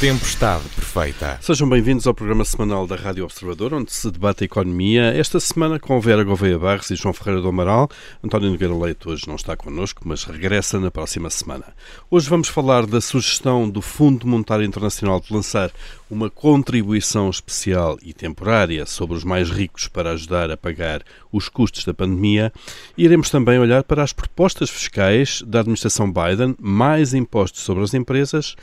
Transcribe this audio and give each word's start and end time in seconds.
Tempestade 0.00 0.62
Perfeita. 0.76 1.40
Sejam 1.40 1.68
bem-vindos 1.68 2.06
ao 2.06 2.14
programa 2.14 2.44
semanal 2.44 2.86
da 2.86 2.94
Rádio 2.94 3.24
Observador, 3.24 3.74
onde 3.74 3.92
se 3.92 4.08
debate 4.12 4.44
a 4.44 4.46
economia. 4.46 5.12
Esta 5.12 5.40
semana 5.40 5.80
com 5.80 6.00
Vera 6.00 6.22
Gouveia 6.22 6.56
Barros 6.56 6.88
e 6.90 6.94
João 6.94 7.12
Ferreira 7.12 7.42
do 7.42 7.48
Amaral. 7.48 7.90
António 8.22 8.48
Nogueira 8.48 8.76
Leite 8.76 9.08
hoje 9.08 9.26
não 9.26 9.34
está 9.34 9.56
connosco, 9.56 10.02
mas 10.04 10.22
regressa 10.22 10.78
na 10.78 10.88
próxima 10.88 11.28
semana. 11.30 11.64
Hoje 12.08 12.30
vamos 12.30 12.46
falar 12.46 12.86
da 12.86 13.00
sugestão 13.00 13.68
do 13.68 13.82
Fundo 13.82 14.24
Monetário 14.24 14.64
Internacional 14.64 15.20
de 15.20 15.34
lançar 15.34 15.72
uma 16.10 16.30
contribuição 16.30 17.28
especial 17.28 17.98
e 18.02 18.12
temporária 18.12 18.86
sobre 18.86 19.16
os 19.16 19.24
mais 19.24 19.50
ricos 19.50 19.88
para 19.88 20.12
ajudar 20.12 20.50
a 20.50 20.56
pagar 20.56 21.02
os 21.32 21.48
custos 21.48 21.84
da 21.84 21.92
pandemia. 21.92 22.52
Iremos 22.96 23.30
também 23.30 23.58
olhar 23.58 23.84
para 23.84 24.02
as 24.02 24.12
propostas 24.12 24.70
fiscais 24.70 25.42
da 25.46 25.60
administração 25.60 26.12
Biden, 26.12 26.56
mais 26.58 27.14
impostos 27.14 27.62
sobre 27.62 27.84
as 27.84 27.94
empresas 27.94 28.56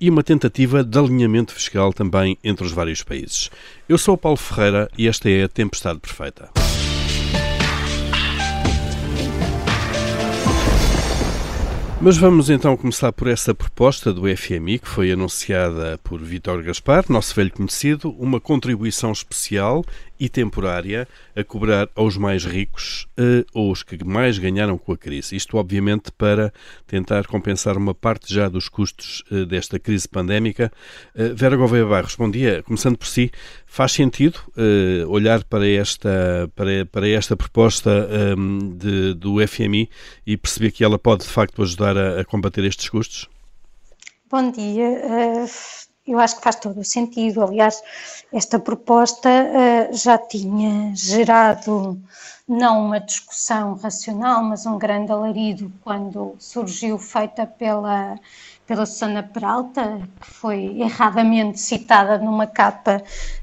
e 0.00 0.08
uma 0.08 0.22
tentativa 0.22 0.82
de 0.84 0.98
alinhamento 0.98 1.54
fiscal 1.54 1.92
também 1.92 2.38
entre 2.42 2.64
os 2.64 2.72
vários 2.72 3.02
países. 3.02 3.50
Eu 3.88 3.98
sou 3.98 4.14
o 4.14 4.18
Paulo 4.18 4.36
Ferreira 4.36 4.90
e 4.96 5.08
esta 5.08 5.28
é 5.28 5.44
a 5.44 5.48
Tempestade 5.48 5.98
Perfeita. 5.98 6.69
Mas 12.02 12.16
vamos 12.16 12.48
então 12.48 12.78
começar 12.78 13.12
por 13.12 13.28
essa 13.28 13.54
proposta 13.54 14.10
do 14.10 14.22
FMI 14.34 14.78
que 14.78 14.88
foi 14.88 15.12
anunciada 15.12 15.98
por 16.02 16.18
Vítor 16.18 16.62
Gaspar, 16.62 17.04
nosso 17.10 17.34
velho 17.34 17.52
conhecido, 17.52 18.10
uma 18.18 18.40
contribuição 18.40 19.12
especial 19.12 19.84
e 20.20 20.28
temporária 20.28 21.08
a 21.34 21.42
cobrar 21.42 21.88
aos 21.96 22.18
mais 22.18 22.44
ricos 22.44 23.08
uh, 23.18 23.44
ou 23.54 23.72
os 23.72 23.82
que 23.82 24.04
mais 24.04 24.38
ganharam 24.38 24.76
com 24.76 24.92
a 24.92 24.98
crise. 24.98 25.34
Isto, 25.34 25.56
obviamente, 25.56 26.12
para 26.12 26.52
tentar 26.86 27.26
compensar 27.26 27.78
uma 27.78 27.94
parte 27.94 28.32
já 28.32 28.46
dos 28.46 28.68
custos 28.68 29.24
uh, 29.32 29.46
desta 29.46 29.78
crise 29.78 30.06
pandémica. 30.06 30.70
Uh, 31.14 31.34
Vera 31.34 31.56
Gouveia 31.56 31.86
Barros, 31.86 32.14
bom 32.16 32.30
dia. 32.30 32.62
Começando 32.62 32.98
por 32.98 33.06
si, 33.06 33.30
faz 33.64 33.92
sentido 33.92 34.38
olhar 35.08 35.42
para 35.44 35.66
esta, 35.66 36.50
para, 36.54 36.84
para 36.84 37.08
esta 37.08 37.34
proposta 37.36 37.90
um, 38.36 38.58
de, 38.76 39.14
do 39.14 39.36
FMI 39.46 39.88
e 40.26 40.36
perceber 40.36 40.70
que 40.70 40.84
ela 40.84 40.98
pode, 40.98 41.22
de 41.22 41.30
facto, 41.30 41.62
ajudar 41.62 41.96
a, 41.96 42.20
a 42.20 42.24
combater 42.24 42.64
estes 42.64 42.88
custos? 42.88 43.28
Bom 44.30 44.50
dia 44.50 45.46
eu 46.12 46.18
acho 46.18 46.36
que 46.36 46.42
faz 46.42 46.56
todo 46.56 46.80
o 46.80 46.84
sentido. 46.84 47.42
Aliás, 47.42 47.82
esta 48.32 48.58
proposta 48.58 49.28
uh, 49.28 49.96
já 49.96 50.18
tinha 50.18 50.94
gerado 50.94 52.00
não 52.46 52.86
uma 52.86 52.98
discussão 52.98 53.74
racional, 53.74 54.42
mas 54.42 54.66
um 54.66 54.76
grande 54.76 55.12
alarido 55.12 55.72
quando 55.82 56.34
surgiu, 56.38 56.98
feita 56.98 57.46
pela, 57.46 58.18
pela 58.70 58.86
Susana 58.86 59.24
Peralta, 59.24 60.00
que 60.20 60.30
foi 60.30 60.76
erradamente 60.78 61.58
citada 61.58 62.18
numa 62.18 62.46
capa 62.46 63.02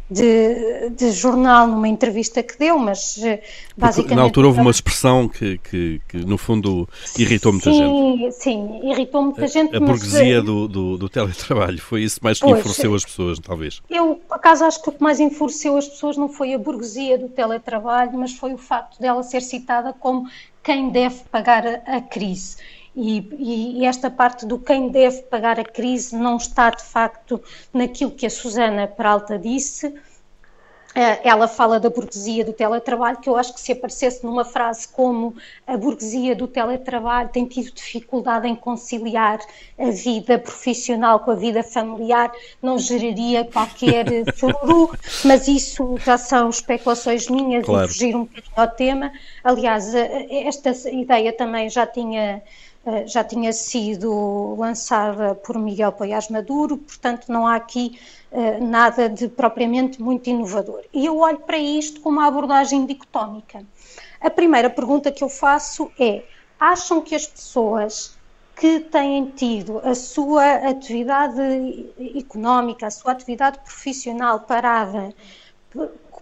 de, 0.10 0.90
de, 0.92 1.12
jornal 1.12 1.68
numa 1.68 1.90
entrevista 1.90 2.42
que 2.42 2.58
deu, 2.58 2.80
mas 2.80 3.22
eh, 3.22 3.44
basicamente. 3.76 4.16
Na 4.16 4.22
altura 4.22 4.48
houve 4.48 4.62
uma 4.62 4.72
expressão 4.72 5.28
que, 5.28 5.58
que, 5.58 6.02
que 6.08 6.18
no 6.20 6.38
fundo 6.38 6.88
irritou 7.20 7.52
muita 7.52 7.70
sim, 7.70 7.78
gente. 7.78 8.32
Sim, 8.36 8.90
irritou 8.90 9.22
muita 9.22 9.44
a, 9.44 9.48
gente. 9.48 9.76
A 9.76 9.82
burguesia 9.82 10.38
mas... 10.38 10.46
do, 10.46 10.66
do, 10.70 10.98
do, 10.98 11.10
teletrabalho, 11.10 11.82
foi 11.82 12.04
isso 12.04 12.22
mais 12.24 12.40
que 12.40 12.46
pois, 12.46 12.60
enfureceu 12.60 12.96
as 12.96 13.04
pessoas, 13.04 13.38
talvez. 13.40 13.82
Eu, 13.90 14.22
por 14.30 14.36
acaso, 14.36 14.64
acho 14.64 14.82
que 14.82 14.88
o 14.88 14.94
que 14.94 15.04
mais 15.04 15.20
enfureceu 15.20 15.76
as 15.76 15.90
pessoas 15.90 16.16
não 16.16 16.30
foi 16.30 16.54
a 16.54 16.58
burguesia 16.58 17.18
do 17.18 17.28
teletrabalho, 17.28 18.18
mas 18.18 18.32
foi 18.32 18.54
o 18.54 18.58
facto 18.58 18.98
dela 18.98 19.22
ser 19.24 19.42
citada 19.42 19.92
como 19.92 20.26
quem 20.64 20.90
deve 20.90 21.18
pagar 21.30 21.68
a, 21.68 21.98
a 21.98 22.02
crise. 22.02 22.56
E, 23.00 23.78
e, 23.78 23.86
esta 23.86 24.10
parte 24.10 24.44
do 24.44 24.58
quem 24.58 24.90
deve 24.90 25.22
pagar 25.22 25.60
a 25.60 25.64
crise 25.64 26.16
não 26.16 26.38
está 26.38 26.72
de 26.72 26.84
facto 26.84 27.40
naquilo 27.72 28.10
que 28.10 28.26
a 28.26 28.30
Susana 28.30 28.88
Peralta 28.88 29.38
disse. 29.38 29.94
Eh, 30.96 31.30
ela 31.30 31.48
fala 31.48 31.80
da 31.80 31.92
burguesia 31.92 32.44
do 32.44 32.52
teletrabalho, 32.52 33.18
que 33.18 33.30
eu 33.30 33.38
acho 33.38 33.54
que 33.54 33.62
se 33.62 33.72
aparecesse 33.72 34.26
numa 34.26 34.44
frase 34.44 34.88
como 34.88 35.36
a 35.68 35.78
burguesia 35.78 36.36
do 36.36 36.48
teletrabalho 36.48 37.30
tem 37.30 37.46
tido 37.46 37.72
dificuldade 37.72 38.48
em 38.48 38.56
conciliar 38.56 39.40
a 39.78 39.92
vida 39.92 40.40
profissional 40.40 41.20
com 41.20 41.30
a 41.30 41.36
vida 41.36 41.62
familiar, 41.62 42.32
não 42.64 42.80
geraria 42.80 43.46
qualquer 43.46 44.08
fururu, 44.34 44.90
mas 45.24 45.48
isso 45.48 46.00
já 46.04 46.18
são 46.18 46.50
especulações 46.50 47.30
minhas 47.30 47.64
claro. 47.64 47.86
e 47.86 47.88
fugir 47.90 48.16
um 48.16 48.24
bocadinho 48.24 48.54
ao 48.56 48.68
tema. 48.68 49.12
Aliás, 49.44 49.94
eh, 49.94 50.48
esta 50.48 50.72
ideia 50.90 51.32
também 51.32 51.70
já 51.70 51.86
tinha 51.86 52.42
já 53.06 53.24
tinha 53.24 53.52
sido 53.52 54.56
lançada 54.58 55.36
por 55.36 55.58
Miguel 55.58 55.92
Poiás 55.92 56.30
Maduro, 56.30 56.78
portanto 56.78 57.26
não 57.30 57.46
há 57.46 57.56
aqui 57.56 58.00
uh, 58.32 58.64
nada 58.66 59.10
de 59.10 59.28
propriamente 59.28 60.02
muito 60.02 60.30
inovador. 60.30 60.84
E 60.94 61.06
eu 61.06 61.18
olho 61.18 61.40
para 61.40 61.58
isto 61.58 62.00
com 62.02 62.10
uma 62.10 62.28
abordagem 62.28 62.86
dicotómica. 62.86 63.64
A 64.22 64.30
primeira 64.30 64.70
pergunta 64.70 65.12
que 65.12 65.24
eu 65.24 65.30
faço 65.30 65.92
é: 66.00 66.24
acham 66.60 67.02
que 67.02 67.14
as 67.14 67.28
pessoas 67.28 68.18
que 68.56 68.80
têm 68.80 69.26
tido 69.36 69.80
a 69.84 69.94
sua 69.94 70.70
atividade 70.70 71.40
económica, 72.16 72.88
a 72.88 72.92
sua 72.92 73.12
atividade 73.12 73.60
profissional 73.60 74.40
parada 74.40 75.14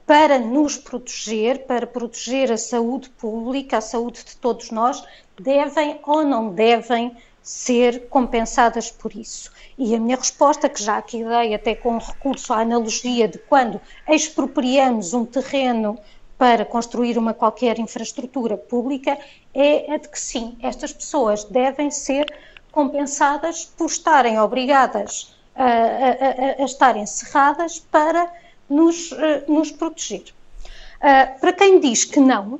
para 0.05 0.37
nos 0.37 0.77
proteger, 0.77 1.65
para 1.65 1.87
proteger 1.87 2.51
a 2.51 2.57
saúde 2.57 3.09
pública, 3.09 3.77
a 3.77 3.81
saúde 3.81 4.23
de 4.23 4.37
todos 4.37 4.69
nós, 4.69 5.03
devem 5.39 5.99
ou 6.03 6.23
não 6.23 6.49
devem 6.49 7.15
ser 7.41 8.07
compensadas 8.07 8.91
por 8.91 9.15
isso. 9.15 9.51
E 9.77 9.95
a 9.95 9.99
minha 9.99 10.17
resposta, 10.17 10.69
que 10.69 10.81
já 10.81 10.97
aqui 10.97 11.23
dei 11.23 11.53
até 11.53 11.75
com 11.75 11.97
recurso 11.97 12.53
à 12.53 12.61
analogia 12.61 13.27
de 13.27 13.37
quando 13.37 13.79
expropriamos 14.07 15.13
um 15.13 15.25
terreno 15.25 15.97
para 16.37 16.65
construir 16.65 17.17
uma 17.17 17.33
qualquer 17.33 17.79
infraestrutura 17.79 18.57
pública, 18.57 19.17
é 19.53 19.93
a 19.93 19.97
de 19.97 20.09
que 20.09 20.19
sim, 20.19 20.57
estas 20.61 20.91
pessoas 20.91 21.43
devem 21.45 21.89
ser 21.89 22.25
compensadas 22.71 23.65
por 23.65 23.85
estarem 23.85 24.39
obrigadas 24.39 25.35
a, 25.55 25.63
a, 25.63 25.69
a, 25.69 26.63
a 26.63 26.65
estarem 26.65 27.05
cerradas 27.05 27.79
para 27.79 28.29
nos, 28.69 29.11
uh, 29.11 29.43
nos 29.47 29.71
proteger. 29.71 30.23
Uh, 30.97 31.39
para 31.39 31.53
quem 31.53 31.79
diz 31.79 32.05
que 32.05 32.19
não, 32.19 32.59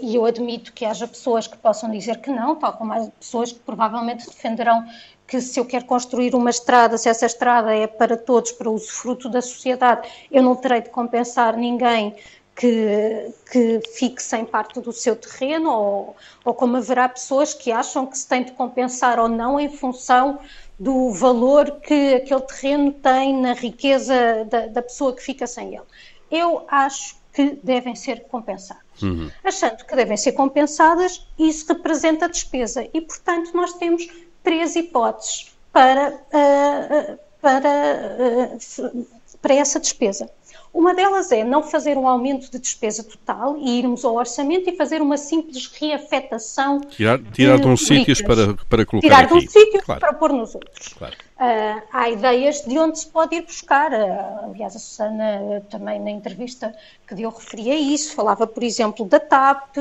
e 0.00 0.14
eu 0.16 0.24
admito 0.24 0.72
que 0.72 0.84
haja 0.84 1.06
pessoas 1.06 1.46
que 1.46 1.58
possam 1.58 1.90
dizer 1.90 2.18
que 2.18 2.30
não, 2.30 2.56
tal 2.56 2.72
como 2.72 2.92
há 2.92 3.06
pessoas 3.20 3.52
que 3.52 3.58
provavelmente 3.58 4.26
defenderão 4.26 4.82
que 5.26 5.40
se 5.40 5.60
eu 5.60 5.64
quero 5.64 5.84
construir 5.84 6.34
uma 6.34 6.50
estrada, 6.50 6.96
se 6.96 7.08
essa 7.08 7.26
estrada 7.26 7.74
é 7.74 7.86
para 7.86 8.16
todos, 8.16 8.52
para 8.52 8.68
o 8.68 8.74
usufruto 8.74 9.28
da 9.28 9.42
sociedade, 9.42 10.08
eu 10.30 10.42
não 10.42 10.56
terei 10.56 10.80
de 10.80 10.90
compensar 10.90 11.56
ninguém 11.56 12.14
que, 12.54 13.32
que 13.50 13.80
fique 13.94 14.22
sem 14.22 14.44
parte 14.44 14.80
do 14.80 14.92
seu 14.92 15.16
terreno, 15.16 15.70
ou, 15.70 16.16
ou 16.44 16.54
como 16.54 16.76
haverá 16.76 17.08
pessoas 17.08 17.52
que 17.52 17.72
acham 17.72 18.06
que 18.06 18.16
se 18.16 18.28
tem 18.28 18.44
de 18.44 18.52
compensar 18.52 19.18
ou 19.18 19.28
não 19.28 19.58
em 19.58 19.68
função 19.68 20.38
do 20.78 21.10
valor 21.12 21.80
que 21.80 22.14
aquele 22.14 22.40
terreno 22.40 22.92
tem 22.92 23.40
na 23.40 23.52
riqueza 23.52 24.44
da, 24.50 24.66
da 24.66 24.82
pessoa 24.82 25.14
que 25.14 25.22
fica 25.22 25.46
sem 25.46 25.74
ele. 25.74 25.84
Eu 26.30 26.64
acho 26.68 27.16
que 27.32 27.58
devem 27.62 27.94
ser 27.94 28.24
compensadas. 28.24 28.82
Uhum. 29.02 29.30
Achando 29.42 29.84
que 29.84 29.96
devem 29.96 30.16
ser 30.16 30.32
compensadas, 30.32 31.26
isso 31.38 31.66
representa 31.68 32.28
despesa 32.28 32.88
e, 32.92 33.00
portanto, 33.00 33.50
nós 33.54 33.74
temos 33.74 34.08
três 34.42 34.76
hipóteses 34.76 35.52
para, 35.72 36.10
uh, 36.12 37.18
para, 37.40 38.56
uh, 38.78 39.06
para 39.42 39.54
essa 39.54 39.80
despesa. 39.80 40.30
Uma 40.74 40.92
delas 40.92 41.30
é 41.30 41.44
não 41.44 41.62
fazer 41.62 41.96
um 41.96 42.08
aumento 42.08 42.50
de 42.50 42.58
despesa 42.58 43.04
total 43.04 43.56
e 43.56 43.78
irmos 43.78 44.04
ao 44.04 44.16
orçamento 44.16 44.68
e 44.68 44.76
fazer 44.76 45.00
uma 45.00 45.16
simples 45.16 45.68
reafetação. 45.68 46.80
Tirar, 46.80 47.20
tirar 47.30 47.56
de, 47.58 47.62
de 47.62 47.68
uns 47.68 47.86
sítios 47.86 48.20
para, 48.20 48.54
para 48.68 48.84
colocar 48.84 49.06
Tirar 49.06 49.20
aqui. 49.22 49.38
de 49.38 49.46
um 49.46 49.48
sítio 49.48 49.80
claro. 49.84 50.00
para 50.00 50.12
pôr 50.12 50.32
nos 50.32 50.52
outros. 50.52 50.88
Claro. 50.94 51.14
Uh, 51.14 51.82
há 51.92 52.10
ideias 52.10 52.62
de 52.62 52.76
onde 52.76 52.98
se 52.98 53.06
pode 53.06 53.36
ir 53.36 53.42
buscar. 53.42 53.92
Uh, 53.92 54.50
aliás, 54.50 54.74
a 54.74 54.80
Susana 54.80 55.40
uh, 55.42 55.60
também 55.70 56.00
na 56.00 56.10
entrevista 56.10 56.74
que 57.06 57.14
deu 57.14 57.30
referia 57.30 57.76
isso, 57.76 58.12
falava, 58.12 58.44
por 58.44 58.64
exemplo, 58.64 59.06
da 59.06 59.20
TAP. 59.20 59.76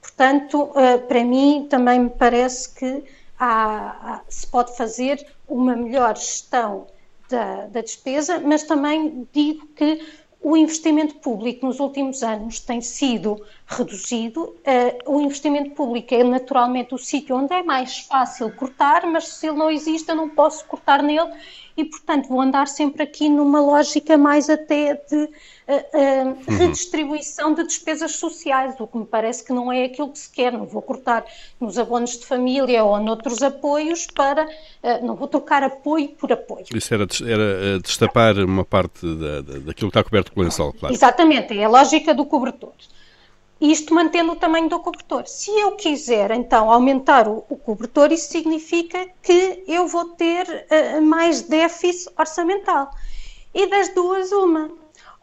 portanto, 0.00 0.70
para 1.06 1.22
mim 1.22 1.66
também 1.68 2.00
me 2.00 2.10
parece 2.10 2.74
que 2.74 3.04
há, 3.38 3.96
há, 4.00 4.20
se 4.26 4.46
pode 4.46 4.74
fazer 4.74 5.22
uma 5.46 5.76
melhor 5.76 6.16
gestão 6.16 6.86
da, 7.28 7.66
da 7.66 7.80
despesa, 7.80 8.40
mas 8.40 8.62
também 8.62 9.26
digo 9.32 9.66
que 9.68 10.00
o 10.40 10.56
investimento 10.56 11.16
público 11.16 11.66
nos 11.66 11.80
últimos 11.80 12.22
anos 12.22 12.60
tem 12.60 12.80
sido 12.80 13.44
reduzido, 13.66 14.44
uh, 14.44 15.12
o 15.12 15.20
investimento 15.20 15.70
público 15.70 16.14
é 16.14 16.22
naturalmente 16.22 16.94
o 16.94 16.98
sítio 16.98 17.36
onde 17.36 17.52
é 17.52 17.62
mais 17.62 17.98
fácil 17.98 18.54
cortar, 18.54 19.06
mas 19.06 19.26
se 19.28 19.48
ele 19.48 19.56
não 19.56 19.70
existe, 19.70 20.08
eu 20.08 20.14
não 20.14 20.28
posso 20.28 20.64
cortar 20.66 21.02
nele 21.02 21.32
e, 21.76 21.84
portanto, 21.84 22.28
vou 22.28 22.40
andar 22.40 22.66
sempre 22.68 23.02
aqui 23.02 23.28
numa 23.28 23.60
lógica 23.60 24.16
mais 24.16 24.48
até 24.48 24.94
de 24.94 25.16
uh, 25.16 25.28
uh, 25.28 26.56
redistribuição 26.58 27.52
de 27.54 27.64
despesas 27.64 28.12
sociais, 28.12 28.74
o 28.78 28.86
que 28.86 28.96
me 28.96 29.04
parece 29.04 29.44
que 29.44 29.52
não 29.52 29.72
é 29.72 29.84
aquilo 29.84 30.10
que 30.10 30.18
se 30.18 30.30
quer. 30.30 30.52
Não 30.52 30.64
vou 30.64 30.80
cortar 30.80 31.24
nos 31.60 31.78
abonos 31.78 32.18
de 32.18 32.24
família 32.24 32.84
ou 32.84 32.98
noutros 33.00 33.42
apoios 33.42 34.06
para. 34.06 34.48
não 35.02 35.14
vou 35.14 35.28
trocar 35.28 35.62
apoio 35.62 36.08
por 36.08 36.32
apoio. 36.32 36.64
Isso 36.74 36.94
era, 36.94 37.06
era 37.26 37.78
destapar 37.80 38.38
uma 38.38 38.64
parte 38.64 39.06
da, 39.06 39.40
da, 39.40 39.58
daquilo 39.58 39.90
que 39.90 39.98
está 39.98 40.02
coberto 40.02 40.32
com 40.32 40.40
o 40.40 40.44
lençol, 40.44 40.72
claro. 40.72 40.94
Exatamente, 40.94 41.58
é 41.58 41.64
a 41.64 41.68
lógica 41.68 42.14
do 42.14 42.24
cobertor 42.24 42.72
isto 43.60 43.94
mantendo 43.94 44.32
o 44.32 44.36
tamanho 44.36 44.68
do 44.68 44.78
cobertor. 44.80 45.26
Se 45.26 45.50
eu 45.50 45.72
quiser, 45.72 46.30
então, 46.30 46.70
aumentar 46.70 47.26
o, 47.26 47.44
o 47.48 47.56
cobertor, 47.56 48.12
isso 48.12 48.30
significa 48.30 49.08
que 49.22 49.64
eu 49.66 49.86
vou 49.86 50.10
ter 50.10 50.46
uh, 50.46 51.02
mais 51.02 51.42
déficit 51.42 52.10
orçamental. 52.18 52.90
E 53.54 53.66
das 53.66 53.88
duas, 53.88 54.30
uma. 54.32 54.70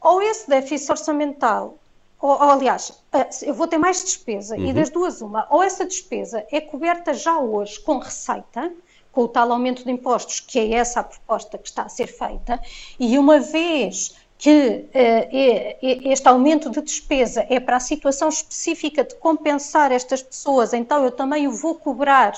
Ou 0.02 0.22
esse 0.22 0.50
déficit 0.50 0.92
orçamental, 0.92 1.78
ou, 2.20 2.32
ou 2.32 2.42
aliás, 2.42 2.90
uh, 2.90 3.46
eu 3.46 3.54
vou 3.54 3.68
ter 3.68 3.78
mais 3.78 4.04
despesa, 4.04 4.56
uhum. 4.56 4.66
e 4.66 4.74
das 4.74 4.90
duas, 4.90 5.22
uma. 5.22 5.48
Ou 5.52 5.62
essa 5.62 5.86
despesa 5.86 6.46
é 6.52 6.60
coberta 6.60 7.14
já 7.14 7.38
hoje 7.38 7.80
com 7.80 8.00
receita, 8.00 8.74
com 9.12 9.22
o 9.22 9.28
tal 9.28 9.52
aumento 9.52 9.84
de 9.84 9.92
impostos, 9.92 10.40
que 10.40 10.58
é 10.58 10.74
essa 10.74 11.02
a 11.02 11.04
proposta 11.04 11.60
que 11.60 11.68
está 11.68 11.84
a 11.84 11.90
ser 11.90 12.08
feita, 12.08 12.60
e 13.00 13.16
uma 13.20 13.40
vez 13.40 14.16
que 14.44 14.90
uh, 14.94 16.10
este 16.12 16.28
aumento 16.28 16.70
de 16.70 16.82
despesa 16.82 17.48
é 17.50 17.62
para 17.62 17.78
a 17.78 17.80
situação 17.80 18.28
específica 18.28 19.02
de 19.02 19.16
compensar 19.16 19.90
estas 19.90 20.22
pessoas, 20.22 20.74
então 20.74 21.02
eu 21.06 21.12
também 21.12 21.48
o 21.48 21.52
vou 21.54 21.76
cobrar 21.76 22.34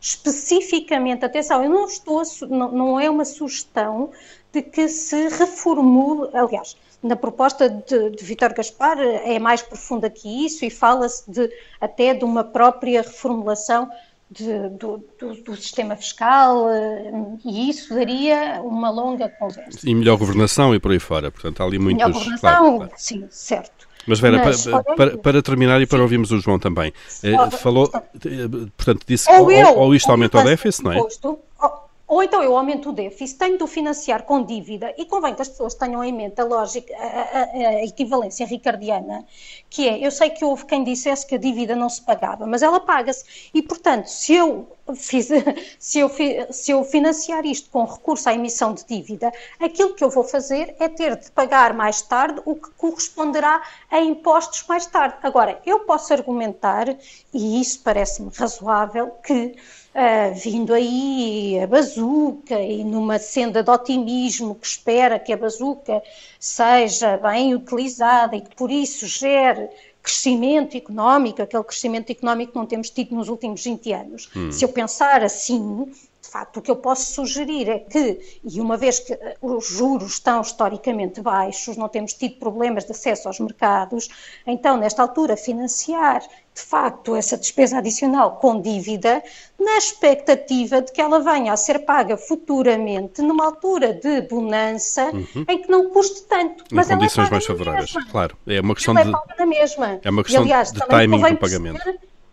especificamente. 0.00 1.22
Atenção, 1.22 1.62
eu 1.62 1.68
não 1.68 1.84
estou, 1.84 2.22
não, 2.48 2.72
não 2.72 2.98
é 2.98 3.10
uma 3.10 3.26
sugestão 3.26 4.10
de 4.50 4.62
que 4.62 4.88
se 4.88 5.28
reformule, 5.28 6.30
aliás, 6.32 6.78
na 7.02 7.14
proposta 7.14 7.68
de, 7.68 8.08
de 8.08 8.24
Vítor 8.24 8.54
Gaspar 8.54 8.98
é 8.98 9.38
mais 9.38 9.60
profunda 9.60 10.08
que 10.08 10.46
isso 10.46 10.64
e 10.64 10.70
fala-se 10.70 11.30
até 11.78 12.14
de 12.14 12.24
uma 12.24 12.42
própria 12.42 13.02
reformulação 13.02 13.86
de, 14.30 14.68
do, 14.70 15.04
do, 15.18 15.34
do, 15.42 15.56
sistema 15.56 15.96
fiscal 15.96 16.70
eh, 16.70 17.12
e 17.44 17.68
isso 17.68 17.94
daria 17.94 18.60
uma 18.62 18.88
longa 18.88 19.28
conversa. 19.28 19.80
E 19.82 19.94
melhor 19.94 20.16
governação 20.16 20.74
e 20.74 20.78
por 20.78 20.92
aí 20.92 21.00
fora, 21.00 21.30
portanto 21.30 21.60
há 21.60 21.64
ali 21.64 21.78
muitos... 21.78 22.04
Melhor 22.04 22.12
governação, 22.12 22.38
claro, 22.40 22.76
claro. 22.76 22.92
sim, 22.96 23.26
certo. 23.30 23.88
Mas 24.06 24.18
Vera, 24.20 24.42
Mas, 24.44 24.66
para, 24.66 24.82
para, 24.82 25.18
para, 25.18 25.42
terminar 25.42 25.80
e 25.82 25.86
para 25.86 26.00
ouvirmos 26.00 26.30
o 26.30 26.40
João 26.40 26.58
também, 26.58 26.92
eh, 27.22 27.50
falou, 27.50 27.90
eh, 27.94 28.68
portanto, 28.76 29.04
disse 29.06 29.30
ou, 29.30 29.50
eu, 29.50 29.76
ou 29.76 29.94
isto 29.94 30.10
aumenta 30.10 30.40
o 30.40 30.44
déficit, 30.44 30.84
não 30.84 30.92
é? 30.92 30.98
Imposto, 30.98 31.38
ou 31.60 31.79
então 32.24 32.42
eu 32.42 32.56
aumento 32.56 32.90
o 32.90 32.92
déficit, 32.92 33.38
tenho 33.38 33.56
de 33.56 33.62
o 33.62 33.68
financiar 33.68 34.24
com 34.24 34.42
dívida, 34.42 34.92
e 34.98 35.04
convém 35.04 35.32
que 35.32 35.42
as 35.42 35.48
pessoas 35.48 35.74
tenham 35.74 36.02
em 36.02 36.12
mente 36.12 36.40
a 36.40 36.44
lógica, 36.44 36.92
a, 36.96 37.38
a, 37.38 37.42
a, 37.68 37.84
equivalência 37.84 38.44
ricardiana, 38.44 39.24
que 39.68 39.88
é, 39.88 40.04
eu 40.04 40.10
sei 40.10 40.28
que 40.30 40.44
houve 40.44 40.66
quem 40.66 40.82
dissesse 40.82 41.24
que 41.24 41.36
a 41.36 41.38
dívida 41.38 41.76
não 41.76 41.88
se 41.88 42.02
pagava, 42.02 42.48
mas 42.48 42.62
ela 42.62 42.80
paga-se. 42.80 43.50
E, 43.54 43.62
portanto, 43.62 44.06
se 44.06 44.34
eu, 44.34 44.66
fiz, 44.96 45.28
se, 45.78 46.00
eu, 46.00 46.10
se 46.50 46.72
eu 46.72 46.82
financiar 46.82 47.46
isto 47.46 47.70
com 47.70 47.84
recurso 47.84 48.28
à 48.28 48.34
emissão 48.34 48.74
de 48.74 48.84
dívida, 48.84 49.32
aquilo 49.60 49.94
que 49.94 50.02
eu 50.02 50.10
vou 50.10 50.24
fazer 50.24 50.74
é 50.80 50.88
ter 50.88 51.14
de 51.14 51.30
pagar 51.30 51.72
mais 51.74 52.02
tarde 52.02 52.42
o 52.44 52.56
que 52.56 52.70
corresponderá 52.72 53.62
a 53.88 54.00
impostos 54.00 54.64
mais 54.66 54.84
tarde. 54.84 55.14
Agora, 55.22 55.60
eu 55.64 55.80
posso 55.80 56.12
argumentar, 56.12 56.88
e 57.32 57.60
isso 57.60 57.80
parece-me 57.84 58.30
razoável, 58.34 59.12
que 59.22 59.54
Uh, 60.00 60.34
vindo 60.34 60.72
aí 60.72 61.60
a 61.62 61.66
bazuca 61.66 62.58
e 62.58 62.82
numa 62.82 63.18
senda 63.18 63.62
de 63.62 63.70
otimismo 63.70 64.54
que 64.54 64.66
espera 64.66 65.18
que 65.18 65.30
a 65.30 65.36
bazuca 65.36 66.02
seja 66.38 67.18
bem 67.18 67.54
utilizada 67.54 68.34
e 68.34 68.40
que 68.40 68.56
por 68.56 68.70
isso 68.70 69.06
gere 69.06 69.68
crescimento 70.02 70.74
económico, 70.74 71.42
aquele 71.42 71.64
crescimento 71.64 72.08
económico 72.10 72.52
que 72.52 72.58
não 72.58 72.64
temos 72.64 72.88
tido 72.88 73.14
nos 73.14 73.28
últimos 73.28 73.62
20 73.62 73.92
anos. 73.92 74.30
Hum. 74.34 74.50
Se 74.50 74.64
eu 74.64 74.70
pensar 74.70 75.22
assim, 75.22 75.92
de 76.22 76.28
facto, 76.28 76.58
o 76.58 76.62
que 76.62 76.70
eu 76.70 76.76
posso 76.76 77.12
sugerir 77.12 77.68
é 77.68 77.78
que, 77.78 78.40
e 78.44 78.60
uma 78.60 78.76
vez 78.76 79.00
que 79.00 79.12
eh, 79.12 79.36
os 79.40 79.66
juros 79.66 80.12
estão 80.12 80.42
historicamente 80.42 81.20
baixos, 81.20 81.76
não 81.76 81.88
temos 81.88 82.12
tido 82.12 82.36
problemas 82.36 82.84
de 82.84 82.92
acesso 82.92 83.26
aos 83.26 83.40
mercados, 83.40 84.08
então, 84.46 84.76
nesta 84.76 85.02
altura, 85.02 85.36
financiar 85.36 86.20
de 86.52 86.60
facto 86.62 87.16
essa 87.16 87.38
despesa 87.38 87.78
adicional 87.78 88.36
com 88.36 88.60
dívida, 88.60 89.22
na 89.58 89.78
expectativa 89.78 90.82
de 90.82 90.92
que 90.92 91.00
ela 91.00 91.20
venha 91.20 91.52
a 91.52 91.56
ser 91.56 91.80
paga 91.80 92.16
futuramente, 92.16 93.22
numa 93.22 93.46
altura 93.46 93.94
de 93.94 94.20
bonança, 94.22 95.10
uhum. 95.10 95.44
em 95.48 95.62
que 95.62 95.70
não 95.70 95.88
custe 95.90 96.22
tanto. 96.24 96.64
Em 96.70 96.74
mas 96.74 96.88
condições 96.88 97.28
é 97.28 97.30
mais 97.30 97.46
favoráveis, 97.46 97.92
claro. 98.10 98.36
É 98.46 98.60
uma 98.60 98.74
questão 98.74 98.98
ela 98.98 99.22
é 99.28 99.36
de. 99.36 99.46
mesma. 99.46 100.00
É 100.02 100.10
uma 100.10 100.22
questão 100.22 100.42
e, 100.42 100.44
aliás, 100.44 100.72
de 100.72 100.80
timing 100.80 101.22
do 101.22 101.38
pagamento 101.38 101.80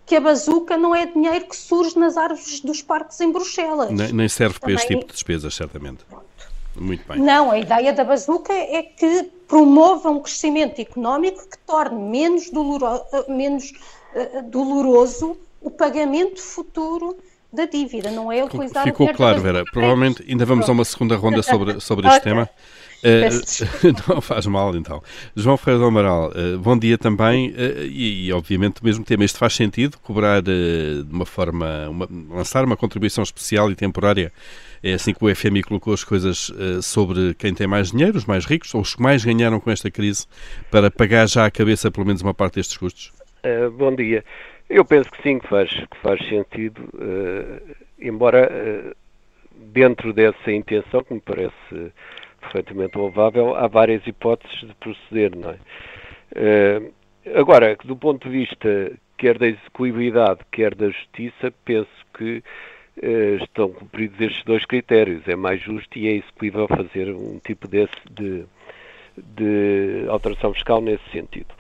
que 0.08 0.16
a 0.16 0.22
bazuca 0.22 0.78
não 0.78 0.96
é 0.96 1.06
dinheiro 1.06 1.46
que 1.46 1.56
surge 1.56 2.00
nas 2.00 2.16
árvores 2.16 2.62
dos 2.62 2.82
parques 2.82 3.20
em 3.20 3.30
Bruxelas. 3.30 3.92
Nem, 3.92 4.14
nem 4.14 4.30
serve 4.30 4.58
Também... 4.58 4.76
para 4.76 4.84
este 4.84 4.96
tipo 4.96 5.06
de 5.06 5.14
despesas, 5.14 5.54
certamente. 5.54 6.06
Pronto. 6.06 6.26
Muito 6.78 7.06
bem. 7.08 7.20
Não, 7.20 7.52
a 7.52 7.60
ideia 7.60 7.92
da 7.92 8.06
bazuca 8.06 8.54
é 8.54 8.84
que 8.84 9.30
promova 9.48 10.10
um 10.10 10.22
crescimento 10.22 10.80
económico 10.80 11.46
que 11.50 11.58
torne 11.60 12.00
menos, 12.10 12.50
doloro, 12.50 13.02
menos 13.28 13.74
uh, 14.16 14.44
doloroso 14.44 15.38
o 15.62 15.70
pagamento 15.70 16.42
futuro 16.42 17.18
da 17.52 17.66
dívida, 17.66 18.12
não 18.12 18.32
é 18.32 18.44
utilizar 18.44 18.84
Ficou 18.86 19.12
claro, 19.14 19.42
Vera. 19.42 19.64
Provavelmente 19.72 20.24
ainda 20.28 20.46
vamos 20.46 20.70
a 20.70 20.72
uma 20.72 20.86
segunda 20.86 21.16
ronda 21.18 21.42
sobre, 21.42 21.80
sobre 21.80 22.08
este 22.08 22.22
tema. 22.24 22.50
Uh, 23.04 24.10
não 24.10 24.22
faz 24.22 24.46
mal, 24.48 24.76
então. 24.76 25.02
João 25.36 25.58
Ferreira 25.58 25.80
do 25.80 25.88
Amaral, 25.88 26.32
uh, 26.32 26.58
bom 26.58 26.78
dia 26.78 26.98
também. 26.98 27.50
Uh, 27.52 27.84
e, 27.84 28.28
e, 28.28 28.34
obviamente, 28.34 28.82
o 28.82 28.86
mesmo 28.86 29.04
tema. 29.04 29.24
Isto 29.24 29.38
faz 29.38 29.54
sentido? 29.54 29.98
Cobrar 30.00 30.42
de 30.42 31.06
uma 31.12 31.26
forma. 31.26 31.90
Uma, 31.90 32.08
lançar 32.30 32.66
uma 32.66 32.76
contribuição 32.76 33.24
especial 33.24 33.72
e 33.72 33.76
temporária? 33.76 34.32
É 34.84 34.94
assim 34.94 35.14
que 35.14 35.24
o 35.24 35.36
FMI 35.36 35.64
colocou 35.64 35.94
as 35.94 36.04
coisas 36.04 36.52
sobre 36.84 37.34
quem 37.34 37.52
tem 37.52 37.66
mais 37.66 37.90
dinheiro, 37.92 38.16
os 38.16 38.26
mais 38.26 38.46
ricos, 38.46 38.74
ou 38.76 38.82
os 38.82 38.94
que 38.94 39.02
mais 39.02 39.26
ganharam 39.26 39.60
com 39.60 39.72
esta 39.72 39.90
crise, 39.90 40.28
para 40.70 40.92
pagar 40.92 41.28
já 41.28 41.46
à 41.48 41.52
cabeça 41.52 41.90
pelo 41.90 42.06
menos 42.06 42.22
uma 42.22 42.34
parte 42.34 42.56
destes 42.56 42.78
custos? 42.78 43.12
bom 43.76 43.96
dia. 43.96 44.24
Eu 44.70 44.86
penso 44.86 45.10
que 45.10 45.22
sim, 45.24 45.40
que 45.40 45.48
faz, 45.48 45.72
que 45.72 45.98
faz 46.04 46.20
sentido, 46.30 46.80
embora 48.00 48.96
dentro 49.74 50.14
dessa 50.14 50.52
intenção, 50.52 51.04
que 51.04 51.16
me 51.16 51.22
parece 51.22 51.92
perfeitamente 52.48 52.98
louvável, 52.98 53.56
há 53.56 53.68
várias 53.68 54.06
hipóteses 54.08 54.60
de 54.60 54.74
proceder, 54.76 55.36
não 55.36 55.52
é? 55.52 55.58
Uh, 56.36 56.94
agora, 57.36 57.76
do 57.84 57.96
ponto 57.96 58.30
de 58.30 58.38
vista 58.38 58.92
quer 59.18 59.38
da 59.38 59.48
execuibilidade, 59.48 60.40
quer 60.52 60.76
da 60.76 60.90
justiça, 60.90 61.52
penso 61.66 61.90
que 62.18 62.44
uh, 63.04 63.44
estão 63.44 63.70
cumpridos 63.70 64.20
estes 64.20 64.44
dois 64.44 64.66
critérios. 64.66 65.28
É 65.28 65.36
mais 65.36 65.62
justo 65.62 65.98
e 65.98 66.08
é 66.08 66.12
execuível 66.14 66.68
fazer 66.68 67.10
um 67.10 67.40
tipo 67.40 67.68
desse 67.68 67.96
de, 68.10 68.46
de 69.18 70.06
alteração 70.10 70.54
fiscal 70.54 70.82
nesse 70.82 71.10
sentido. 71.12 71.54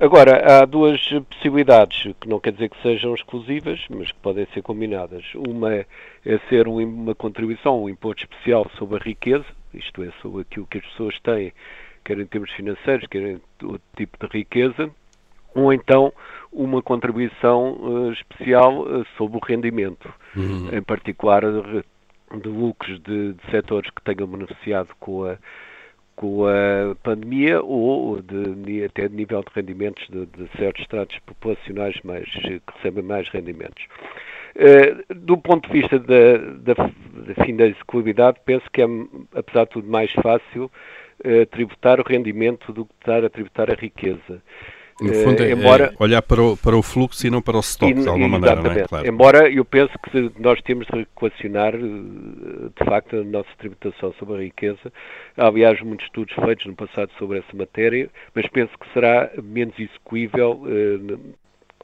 Agora, 0.00 0.62
há 0.62 0.64
duas 0.64 1.06
possibilidades, 1.28 2.14
que 2.18 2.26
não 2.26 2.40
quer 2.40 2.52
dizer 2.52 2.70
que 2.70 2.80
sejam 2.80 3.14
exclusivas, 3.14 3.78
mas 3.90 4.10
que 4.10 4.18
podem 4.20 4.46
ser 4.54 4.62
combinadas. 4.62 5.22
Uma 5.34 5.74
é 5.74 5.86
ser 6.48 6.66
uma 6.66 7.14
contribuição, 7.14 7.84
um 7.84 7.88
imposto 7.90 8.24
especial 8.24 8.68
sobre 8.78 8.96
a 8.96 9.02
riqueza, 9.02 9.44
isto 9.74 10.02
é, 10.02 10.10
sobre 10.20 10.42
aquilo 10.42 10.66
que 10.66 10.78
as 10.78 10.84
pessoas 10.84 11.18
têm, 11.20 11.52
quer 12.04 12.18
em 12.18 12.26
termos 12.26 12.50
financeiros, 12.52 13.06
quer 13.08 13.22
em 13.22 13.40
outro 13.62 13.82
tipo 13.96 14.18
de 14.26 14.38
riqueza, 14.38 14.90
ou 15.54 15.72
então 15.72 16.12
uma 16.52 16.82
contribuição 16.82 17.74
uh, 17.74 18.12
especial 18.12 18.82
uh, 18.82 19.06
sobre 19.16 19.38
o 19.38 19.40
rendimento, 19.40 20.12
uhum. 20.36 20.74
em 20.74 20.82
particular 20.82 21.42
de, 21.42 21.84
de 22.40 22.48
lucros 22.48 23.00
de, 23.02 23.34
de, 23.34 23.50
setores 23.50 23.90
que 23.90 24.02
tenham 24.02 24.28
beneficiado 24.28 24.88
com 24.98 25.24
a, 25.24 25.36
com 26.16 26.46
a 26.46 26.94
pandemia 27.02 27.62
ou 27.62 28.20
de, 28.20 28.84
até 28.84 29.08
de 29.08 29.14
nível 29.14 29.40
de 29.40 29.50
rendimentos 29.54 30.06
de, 30.08 30.26
de 30.26 30.48
certos 30.58 30.82
estratos 30.82 31.18
populacionais 31.20 31.98
mais, 32.02 32.28
que 32.30 32.60
recebem 32.76 33.04
mais 33.04 33.28
rendimentos. 33.28 33.86
Eh, 34.54 34.96
do 35.14 35.38
ponto 35.38 35.66
de 35.68 35.80
vista 35.80 35.98
da, 35.98 36.36
da, 36.36 36.74
da 36.74 37.34
da 37.34 38.32
penso 38.44 38.64
que 38.70 38.82
é, 38.82 38.86
apesar 39.34 39.64
de 39.64 39.70
tudo, 39.70 39.88
mais 39.88 40.12
fácil 40.12 40.70
uh, 41.24 41.46
tributar 41.50 42.00
o 42.00 42.02
rendimento 42.02 42.72
do 42.72 42.84
que 42.84 42.92
estar 43.00 43.24
a 43.24 43.30
tributar 43.30 43.70
a 43.70 43.74
riqueza. 43.74 44.42
No 45.00 45.14
fundo, 45.14 45.42
é, 45.42 45.50
embora, 45.50 45.92
é 45.98 46.02
olhar 46.02 46.22
para 46.22 46.42
o, 46.42 46.56
para 46.56 46.76
o 46.76 46.82
fluxo 46.82 47.26
e 47.26 47.30
não 47.30 47.40
para 47.40 47.56
o 47.56 47.60
stock, 47.60 47.92
de 47.92 48.06
alguma 48.06 48.38
maneira, 48.38 48.62
não 48.62 48.70
é? 48.70 48.86
Claro. 48.86 49.06
Embora 49.06 49.50
eu 49.50 49.64
penso 49.64 49.92
que 49.98 50.30
nós 50.38 50.60
temos 50.62 50.86
de 50.86 51.00
equacionar, 51.00 51.72
de 51.76 52.84
facto, 52.84 53.16
a 53.16 53.24
nossa 53.24 53.48
tributação 53.58 54.12
sobre 54.18 54.36
a 54.36 54.40
riqueza. 54.40 54.92
Há, 55.36 55.46
aliás, 55.46 55.80
muitos 55.80 56.06
estudos 56.06 56.34
feitos 56.34 56.66
no 56.66 56.76
passado 56.76 57.10
sobre 57.18 57.38
essa 57.38 57.56
matéria, 57.56 58.10
mas 58.34 58.46
penso 58.48 58.70
que 58.78 58.92
será 58.92 59.30
menos 59.42 59.74
execuível 59.78 60.62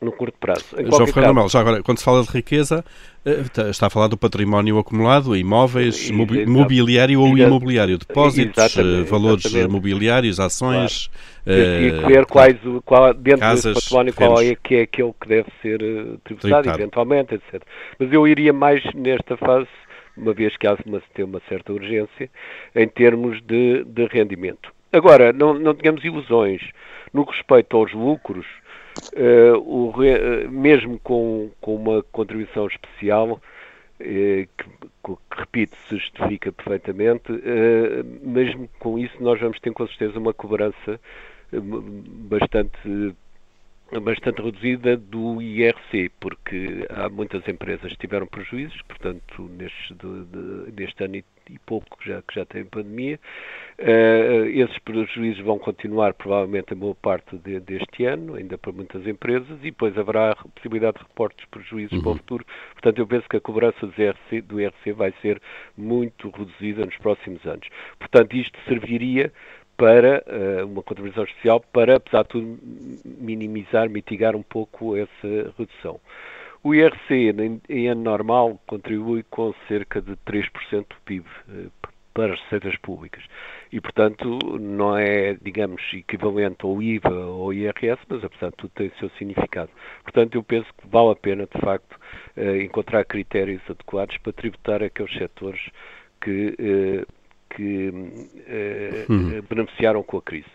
no 0.00 0.12
curto 0.12 0.38
prazo. 0.38 0.64
João 0.78 1.06
Fernando 1.06 1.34
Melo, 1.34 1.48
já 1.48 1.60
agora, 1.60 1.82
quando 1.82 1.98
se 1.98 2.04
fala 2.04 2.22
de 2.22 2.30
riqueza, 2.30 2.84
eh, 3.24 3.42
está 3.70 3.86
a 3.86 3.90
falar 3.90 4.08
do 4.08 4.16
património 4.16 4.78
acumulado, 4.78 5.36
imóveis, 5.36 6.10
mobiliário 6.10 7.20
ou 7.20 7.36
imobiliário, 7.36 7.98
depósitos, 7.98 8.56
exatamente, 8.56 9.06
eh, 9.06 9.10
valores 9.10 9.44
exatamente. 9.44 9.72
mobiliários, 9.72 10.40
ações. 10.40 11.08
Claro. 11.08 11.60
E 11.60 11.90
ver 12.06 12.26
quais, 12.26 12.56
qual, 12.84 13.14
dentro 13.14 13.40
casas, 13.40 13.74
desse 13.74 13.88
património, 13.88 14.14
qual 14.14 14.40
é 14.42 14.54
que 14.54 14.76
é 14.76 14.82
aquele 14.82 15.14
que 15.18 15.28
deve 15.28 15.48
ser 15.62 15.78
tributado, 15.78 16.22
tributado, 16.24 16.70
eventualmente, 16.70 17.34
etc. 17.34 17.62
Mas 17.98 18.12
eu 18.12 18.28
iria 18.28 18.52
mais 18.52 18.82
nesta 18.94 19.36
fase, 19.36 19.68
uma 20.16 20.34
vez 20.34 20.56
que 20.56 20.66
há 20.66 20.76
uma, 20.84 21.02
tem 21.14 21.24
uma 21.24 21.40
certa 21.48 21.72
urgência, 21.72 22.30
em 22.74 22.86
termos 22.86 23.40
de, 23.42 23.82
de 23.84 24.06
rendimento. 24.06 24.70
Agora, 24.92 25.32
não, 25.32 25.54
não 25.54 25.74
tenhamos 25.74 26.04
ilusões. 26.04 26.62
No 27.12 27.24
respeito 27.24 27.76
aos 27.76 27.92
lucros, 27.92 28.46
o, 29.56 29.90
uh, 29.90 30.50
mesmo 30.50 30.98
com, 31.00 31.50
com 31.60 31.74
uma 31.74 32.02
contribuição 32.04 32.66
especial, 32.66 33.32
uh, 33.32 33.40
que, 34.00 34.48
que, 34.56 35.16
repito, 35.30 35.76
se 35.88 35.96
justifica 35.96 36.52
perfeitamente, 36.52 37.32
mesmo 38.22 38.68
com 38.78 38.98
isso 38.98 39.14
nós 39.20 39.40
vamos 39.40 39.58
ter 39.60 39.72
com 39.72 39.86
certeza 39.86 40.18
uma 40.18 40.34
cobrança 40.34 41.00
bastante 41.50 43.14
bastante 44.02 44.42
reduzida 44.42 44.96
do 44.96 45.40
IRC, 45.40 46.10
porque 46.20 46.86
há 46.90 47.08
muitas 47.08 47.46
empresas 47.48 47.90
que 47.92 47.98
tiveram 47.98 48.26
prejuízos, 48.26 48.80
portanto, 48.82 49.50
neste, 49.56 49.94
de, 49.94 50.24
de, 50.26 50.72
neste 50.80 51.04
ano 51.04 51.16
e, 51.16 51.24
e, 51.48 51.58
pouco 51.60 51.96
que 51.98 52.08
já, 52.10 52.20
que 52.20 52.34
já 52.34 52.44
tem 52.44 52.64
pandemia. 52.64 53.18
Uh, 53.80 54.44
esses 54.46 54.76
prejuízos 54.80 55.44
vão 55.44 55.56
continuar 55.56 56.12
provavelmente 56.12 56.72
a 56.72 56.76
boa 56.76 56.96
parte 56.96 57.36
de, 57.38 57.60
deste 57.60 58.04
ano, 58.04 58.34
ainda 58.34 58.58
para 58.58 58.72
muitas 58.72 59.06
empresas, 59.06 59.56
e 59.60 59.70
depois 59.70 59.96
haverá 59.96 60.32
a 60.32 60.48
possibilidade 60.48 60.98
de 60.98 61.04
reportes 61.04 61.44
de 61.44 61.48
prejuízos 61.48 61.92
uhum. 61.92 62.00
para 62.00 62.08
o 62.08 62.12
uhum. 62.12 62.18
futuro. 62.18 62.46
Portanto, 62.72 62.98
eu 62.98 63.06
penso 63.06 63.28
que 63.28 63.36
a 63.36 63.40
cobrança 63.40 63.86
do 63.86 63.94
IRC, 63.96 64.40
do 64.42 64.60
IRC 64.60 64.92
vai 64.92 65.14
ser 65.22 65.40
muito 65.76 66.28
reduzida 66.28 66.84
nos 66.84 66.96
próximos 66.96 67.46
anos. 67.46 67.68
Portanto, 68.00 68.36
isto 68.36 68.58
serviria 68.66 69.32
para 69.76 70.24
uh, 70.26 70.66
uma 70.66 70.82
contribuição 70.82 71.22
especial 71.22 71.60
para, 71.72 71.98
apesar 71.98 72.24
de 72.24 72.30
tudo, 72.30 72.58
minimizar, 73.04 73.88
mitigar 73.88 74.34
um 74.34 74.42
pouco 74.42 74.96
essa 74.96 75.54
redução. 75.56 76.00
O 76.64 76.74
IRC, 76.74 77.32
em, 77.68 77.88
ano 77.88 78.02
normal, 78.02 78.60
contribui 78.66 79.22
com 79.30 79.54
cerca 79.68 80.02
de 80.02 80.16
3% 80.26 80.80
do 80.80 80.96
PIB 81.04 81.24
para 82.18 82.34
as 82.34 82.40
receitas 82.40 82.76
públicas. 82.78 83.22
E, 83.70 83.80
portanto, 83.80 84.58
não 84.58 84.98
é, 84.98 85.34
digamos, 85.40 85.80
equivalente 85.92 86.64
ao 86.64 86.82
IVA 86.82 87.14
ou 87.14 87.44
ao 87.44 87.52
IRS, 87.52 88.02
mas, 88.08 88.24
apesar 88.24 88.50
de 88.50 88.56
tudo, 88.56 88.72
tem 88.74 88.88
o 88.88 88.98
seu 88.98 89.08
significado. 89.10 89.70
Portanto, 90.02 90.34
eu 90.34 90.42
penso 90.42 90.66
que 90.76 90.88
vale 90.88 91.12
a 91.12 91.14
pena, 91.14 91.46
de 91.46 91.60
facto, 91.60 91.96
uh, 92.36 92.56
encontrar 92.56 93.04
critérios 93.04 93.62
adequados 93.70 94.18
para 94.18 94.32
tributar 94.32 94.82
aqueles 94.82 95.16
setores 95.16 95.60
que 96.20 97.06
que 97.50 97.90
eh, 98.46 99.06
uhum. 99.08 99.40
beneficiaram 99.48 100.02
com 100.02 100.18
a 100.18 100.22
crise. 100.22 100.46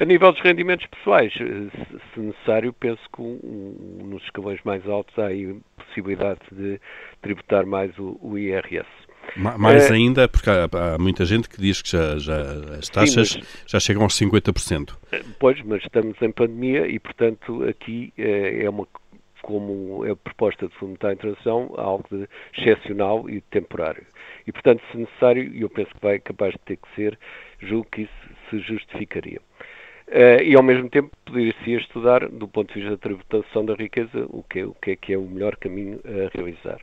A 0.00 0.04
nível 0.04 0.32
dos 0.32 0.40
rendimentos 0.40 0.84
pessoais, 0.86 1.32
eh, 1.40 1.96
se 2.12 2.20
necessário, 2.20 2.72
penso 2.72 3.00
que 3.14 3.22
um, 3.22 4.00
nos 4.02 4.20
escalões 4.24 4.58
mais 4.64 4.84
altos 4.88 5.16
há 5.16 5.26
aí 5.26 5.56
possibilidade 5.76 6.40
de 6.50 6.80
tributar 7.22 7.64
mais 7.64 7.96
o, 8.00 8.18
o 8.20 8.36
IRS. 8.36 8.88
Mais 9.36 9.90
é, 9.90 9.94
ainda, 9.94 10.28
porque 10.28 10.50
há, 10.50 10.64
há, 10.64 10.98
muita 10.98 11.24
gente 11.24 11.48
que 11.48 11.60
diz 11.60 11.80
que 11.80 11.90
já, 11.90 12.18
já 12.18 12.40
as 12.78 12.88
taxas 12.88 13.30
sim, 13.30 13.38
mas, 13.38 13.64
já 13.66 13.80
chegam 13.80 14.02
aos 14.02 14.18
50%. 14.18 14.96
Pois, 15.38 15.62
mas 15.62 15.82
estamos 15.82 16.20
em 16.20 16.32
pandemia 16.32 16.86
e, 16.86 16.98
portanto, 16.98 17.62
aqui 17.64 18.12
é, 18.18 18.64
é 18.64 18.70
uma 18.70 18.86
como 19.42 20.04
é 20.06 20.14
proposta 20.14 20.68
de 20.68 20.74
Fundo 20.74 20.88
Monetário 20.90 21.14
Internacional, 21.14 21.74
algo 21.78 22.04
de 22.10 22.28
excepcional 22.56 23.28
e 23.28 23.40
temporário. 23.40 24.04
E, 24.46 24.52
portanto, 24.52 24.82
se 24.90 24.98
necessário, 24.98 25.42
e 25.54 25.62
eu 25.62 25.70
penso 25.70 25.90
que 25.90 26.00
vai 26.00 26.18
capaz 26.18 26.52
de 26.52 26.60
ter 26.60 26.76
que 26.76 26.94
ser, 26.94 27.18
julgo 27.60 27.88
que 27.90 28.02
isso 28.02 28.12
se 28.48 28.58
justificaria. 28.60 29.40
Uh, 30.08 30.42
e, 30.42 30.56
ao 30.56 30.62
mesmo 30.62 30.90
tempo, 30.90 31.10
poderia-se 31.24 31.70
estudar, 31.74 32.28
do 32.28 32.48
ponto 32.48 32.74
de 32.74 32.80
vista 32.80 32.90
da 32.90 32.96
tributação 32.96 33.64
da 33.64 33.74
riqueza, 33.74 34.26
o 34.28 34.42
que, 34.42 34.58
é, 34.58 34.64
o 34.64 34.74
que 34.74 34.90
é 34.90 34.96
que 34.96 35.12
é 35.12 35.18
o 35.18 35.22
melhor 35.22 35.56
caminho 35.56 36.00
a 36.04 36.36
realizar. 36.36 36.80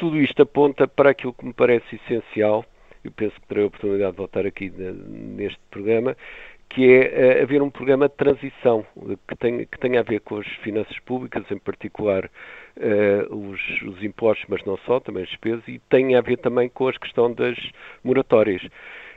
Tudo 0.00 0.16
isto 0.16 0.40
aponta 0.40 0.88
para 0.88 1.10
aquilo 1.10 1.34
que 1.34 1.44
me 1.44 1.52
parece 1.52 1.96
essencial, 1.96 2.64
eu 3.04 3.10
penso 3.10 3.38
que 3.38 3.46
terei 3.46 3.64
a 3.64 3.66
oportunidade 3.66 4.12
de 4.12 4.16
voltar 4.16 4.46
aqui 4.46 4.70
neste 4.70 5.60
programa, 5.70 6.16
que 6.70 6.90
é 6.90 7.40
uh, 7.40 7.42
haver 7.42 7.60
um 7.60 7.68
programa 7.68 8.08
de 8.08 8.14
transição 8.14 8.86
que, 9.28 9.36
tem, 9.36 9.66
que 9.66 9.78
tenha 9.78 10.00
a 10.00 10.02
ver 10.02 10.20
com 10.20 10.38
as 10.38 10.46
finanças 10.62 10.98
públicas, 11.00 11.44
em 11.50 11.58
particular 11.58 12.30
uh, 12.78 13.50
os, 13.50 13.60
os, 13.82 14.02
impostos, 14.02 14.46
mas 14.48 14.64
não 14.64 14.78
só, 14.86 15.00
também 15.00 15.22
as 15.22 15.28
despesas, 15.28 15.68
e 15.68 15.78
tenha 15.90 16.18
a 16.18 16.22
ver 16.22 16.38
também 16.38 16.70
com 16.70 16.88
a 16.88 16.92
questão 16.94 17.30
das 17.30 17.58
moratórias. 18.02 18.62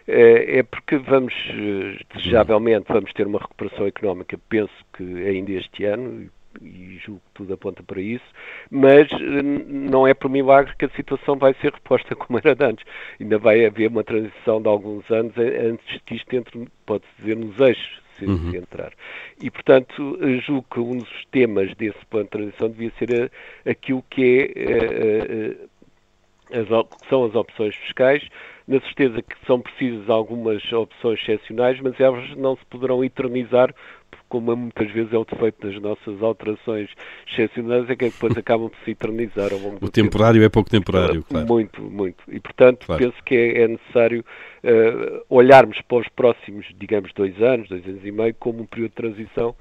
É 0.05 0.61
porque 0.63 0.97
vamos, 0.97 1.33
desejavelmente, 2.13 2.87
vamos 2.89 3.13
ter 3.13 3.25
uma 3.25 3.39
recuperação 3.39 3.87
económica, 3.87 4.37
penso 4.49 4.73
que 4.91 5.01
ainda 5.01 5.53
este 5.53 5.85
ano, 5.85 6.29
e 6.61 6.97
julgo 7.03 7.21
que 7.21 7.33
tudo 7.33 7.53
aponta 7.53 7.83
para 7.83 8.01
isso, 8.01 8.25
mas 8.69 9.07
não 9.67 10.05
é 10.07 10.13
por 10.13 10.29
milagre 10.29 10.73
que 10.77 10.85
a 10.85 10.89
situação 10.89 11.35
vai 11.35 11.53
ser 11.55 11.73
reposta 11.73 12.15
como 12.15 12.39
era 12.39 12.55
antes. 12.67 12.85
Ainda 13.19 13.37
vai 13.37 13.65
haver 13.65 13.89
uma 13.89 14.03
transição 14.03 14.61
de 14.61 14.67
alguns 14.67 15.09
anos 15.11 15.33
antes 15.37 16.01
que 16.05 16.15
isto 16.15 16.35
entre, 16.35 16.67
pode-se 16.85 17.11
dizer, 17.19 17.35
nos 17.35 17.59
eixos, 17.59 18.01
se, 18.17 18.25
uhum. 18.25 18.55
entrar. 18.55 18.93
E, 19.41 19.49
portanto, 19.49 20.17
julgo 20.45 20.65
que 20.71 20.79
um 20.79 20.97
dos 20.97 21.25
temas 21.31 21.73
desse 21.75 22.05
plano 22.09 22.25
de 22.25 22.31
transição 22.31 22.69
devia 22.69 22.91
ser 22.97 23.31
a, 23.65 23.71
aquilo 23.71 24.03
que 24.09 24.53
é, 24.55 25.63
a, 26.53 26.57
a, 26.57 26.61
as, 26.61 27.07
são 27.09 27.25
as 27.25 27.35
opções 27.35 27.75
fiscais, 27.75 28.23
na 28.67 28.79
certeza 28.81 29.21
que 29.21 29.35
são 29.45 29.59
precisas 29.59 30.09
algumas 30.09 30.71
opções 30.71 31.19
excepcionais, 31.21 31.79
mas 31.81 31.99
elas 31.99 32.35
não 32.35 32.55
se 32.55 32.65
poderão 32.65 33.03
eternizar 33.03 33.73
como 34.33 34.55
muitas 34.55 34.89
vezes 34.89 35.13
é 35.13 35.17
o 35.17 35.23
defeito 35.23 35.67
das 35.67 35.79
nossas 35.79 36.19
alterações 36.23 36.89
excepcionais, 37.31 37.87
é 37.87 37.95
que 37.95 38.05
depois 38.05 38.35
acabam 38.35 38.67
por 38.67 38.79
se 38.83 38.89
eternizar 38.89 39.53
ao 39.53 39.59
longo 39.59 39.79
do 39.79 39.85
O 39.85 39.91
temporário 39.91 40.41
tempo. 40.41 40.45
é 40.45 40.49
pouco 40.49 40.71
temporário, 40.71 41.23
claro. 41.23 41.45
Muito, 41.45 41.79
muito. 41.83 42.23
E, 42.27 42.39
portanto, 42.39 42.87
claro. 42.87 43.03
penso 43.03 43.23
que 43.23 43.35
é, 43.35 43.61
é 43.61 43.67
necessário 43.67 44.25
uh, 44.63 45.23
olharmos 45.29 45.79
para 45.81 45.99
os 45.99 46.07
próximos, 46.09 46.65
digamos, 46.79 47.13
dois 47.13 47.39
anos, 47.43 47.69
dois 47.69 47.85
anos 47.85 48.03
e 48.03 48.11
meio, 48.11 48.33
como 48.39 48.63
um 48.63 48.65
período 48.65 48.89
de 48.89 48.95
transição 48.95 49.55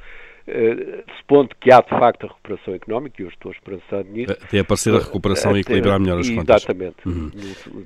Uh, 0.46 1.02
supondo 1.18 1.50
que 1.60 1.70
há 1.70 1.80
de 1.80 1.88
facto 1.88 2.24
a 2.24 2.28
recuperação 2.28 2.74
económica, 2.74 3.22
e 3.22 3.24
eu 3.24 3.28
estou 3.28 3.52
esperançado 3.52 4.08
nisso. 4.10 4.32
Até 4.32 4.58
aparecer 4.58 4.94
a 4.94 4.98
recuperação 4.98 5.52
uh, 5.52 5.56
e 5.56 5.60
equilibrar 5.60 6.00
melhor 6.00 6.18
as 6.18 6.28
contas. 6.28 6.62
Exatamente. 6.64 6.96
Uhum. 7.06 7.30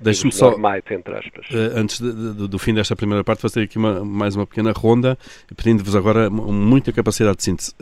Deixe-me 0.01 0.33
só, 0.33 0.57
mais, 0.57 0.83
entre 0.91 1.15
aspas. 1.15 1.47
Uh, 1.51 1.79
antes 1.79 2.01
de, 2.01 2.13
de, 2.13 2.49
do 2.49 2.59
fim 2.59 2.73
desta 2.73 2.97
primeira 2.97 3.23
parte, 3.23 3.43
fazer 3.43 3.63
aqui 3.63 3.77
uma, 3.77 4.05
mais 4.05 4.35
uma 4.35 4.47
pequena 4.47 4.73
ronda, 4.73 5.19
pedindo-vos 5.55 5.95
agora 5.95 6.31
muita 6.31 6.93
capacidade 6.93 7.37
de 7.39 7.45
síntese. 7.45 7.75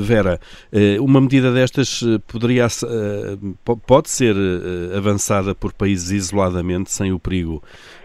Vera, 0.00 0.40
uma 1.00 1.20
medida 1.20 1.52
destas 1.52 2.02
poderia, 2.26 2.66
pode 3.86 4.08
ser 4.08 4.34
avançada 4.96 5.54
por 5.54 5.72
países 5.72 6.10
isoladamente, 6.10 6.90
sem 6.90 7.12
o 7.12 7.18
perigo 7.18 7.62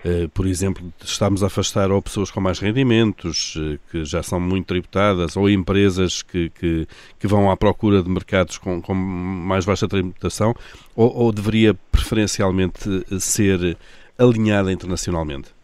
eh, 0.07 0.29
por 0.33 0.47
exemplo, 0.47 0.93
estamos 1.03 1.43
a 1.43 1.47
afastar 1.47 1.91
ou 1.91 2.01
pessoas 2.01 2.31
com 2.31 2.39
mais 2.39 2.59
rendimentos, 2.59 3.57
eh, 3.57 3.77
que 3.91 4.05
já 4.05 4.23
são 4.23 4.39
muito 4.39 4.67
tributadas, 4.67 5.35
ou 5.35 5.49
empresas 5.49 6.16
que, 6.21 6.49
que, 6.51 6.87
que 7.19 7.27
vão 7.27 7.49
à 7.49 7.57
procura 7.57 8.01
de 8.01 8.09
mercados 8.09 8.57
com, 8.57 8.81
com 8.81 8.93
mais 8.93 9.65
baixa 9.65 9.87
tributação, 9.87 10.55
ou, 10.95 11.15
ou 11.15 11.31
deveria 11.31 11.73
preferencialmente 11.91 13.05
eh, 13.11 13.19
ser 13.19 13.77
alinhada 14.17 14.71
internacionalmente? 14.71 15.57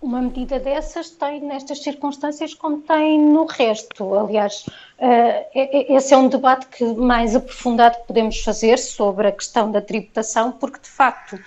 Uma 0.00 0.22
medida 0.22 0.58
dessas 0.58 1.10
tem 1.10 1.42
nestas 1.42 1.82
circunstâncias 1.82 2.54
como 2.54 2.80
tem 2.80 3.20
no 3.20 3.44
resto. 3.44 4.14
Aliás, 4.14 4.64
esse 5.54 6.14
é 6.14 6.16
um 6.16 6.26
debate 6.26 6.68
que 6.68 6.84
mais 6.94 7.36
aprofundado 7.36 7.98
podemos 8.06 8.40
fazer 8.40 8.78
sobre 8.78 9.28
a 9.28 9.32
questão 9.32 9.70
da 9.70 9.82
tributação, 9.82 10.52
porque 10.52 10.80
de 10.80 10.88
facto 10.88 11.38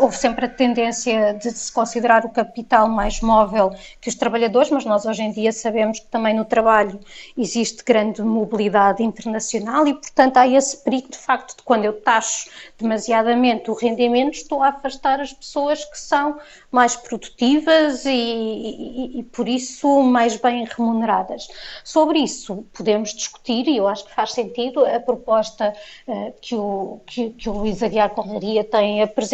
houve 0.00 0.16
sempre 0.16 0.46
a 0.46 0.48
tendência 0.48 1.34
de 1.34 1.50
se 1.50 1.70
considerar 1.70 2.24
o 2.24 2.30
capital 2.30 2.88
mais 2.88 3.20
móvel 3.20 3.70
que 4.00 4.08
os 4.08 4.14
trabalhadores, 4.14 4.70
mas 4.70 4.84
nós 4.84 5.04
hoje 5.04 5.22
em 5.22 5.32
dia 5.32 5.52
sabemos 5.52 6.00
que 6.00 6.06
também 6.06 6.34
no 6.34 6.44
trabalho 6.44 6.98
existe 7.36 7.84
grande 7.84 8.22
mobilidade 8.22 9.02
internacional 9.02 9.86
e, 9.86 9.94
portanto, 9.94 10.36
há 10.38 10.48
esse 10.48 10.78
perigo 10.78 11.10
de 11.10 11.18
facto 11.18 11.56
de 11.58 11.62
quando 11.62 11.84
eu 11.84 12.00
taxo 12.00 12.48
demasiadamente 12.78 13.70
o 13.70 13.74
rendimento, 13.74 14.34
estou 14.34 14.62
a 14.62 14.68
afastar 14.68 15.20
as 15.20 15.32
pessoas 15.32 15.84
que 15.84 15.98
são 15.98 16.38
mais 16.70 16.96
produtivas 16.96 18.04
e, 18.04 18.10
e, 18.10 19.18
e 19.20 19.22
por 19.24 19.48
isso 19.48 20.02
mais 20.02 20.36
bem 20.36 20.64
remuneradas. 20.64 21.48
Sobre 21.84 22.18
isso 22.18 22.64
podemos 22.72 23.14
discutir 23.14 23.68
e 23.68 23.76
eu 23.76 23.86
acho 23.86 24.04
que 24.06 24.14
faz 24.14 24.32
sentido 24.32 24.84
a 24.84 24.98
proposta 24.98 25.72
uh, 26.08 26.34
que, 26.40 26.54
o, 26.54 27.00
que, 27.06 27.30
que 27.30 27.48
o 27.48 27.52
Luís 27.52 27.82
Aguiar 27.82 28.10
Conraria 28.10 28.64
tem 28.64 29.02
apresentado 29.02 29.33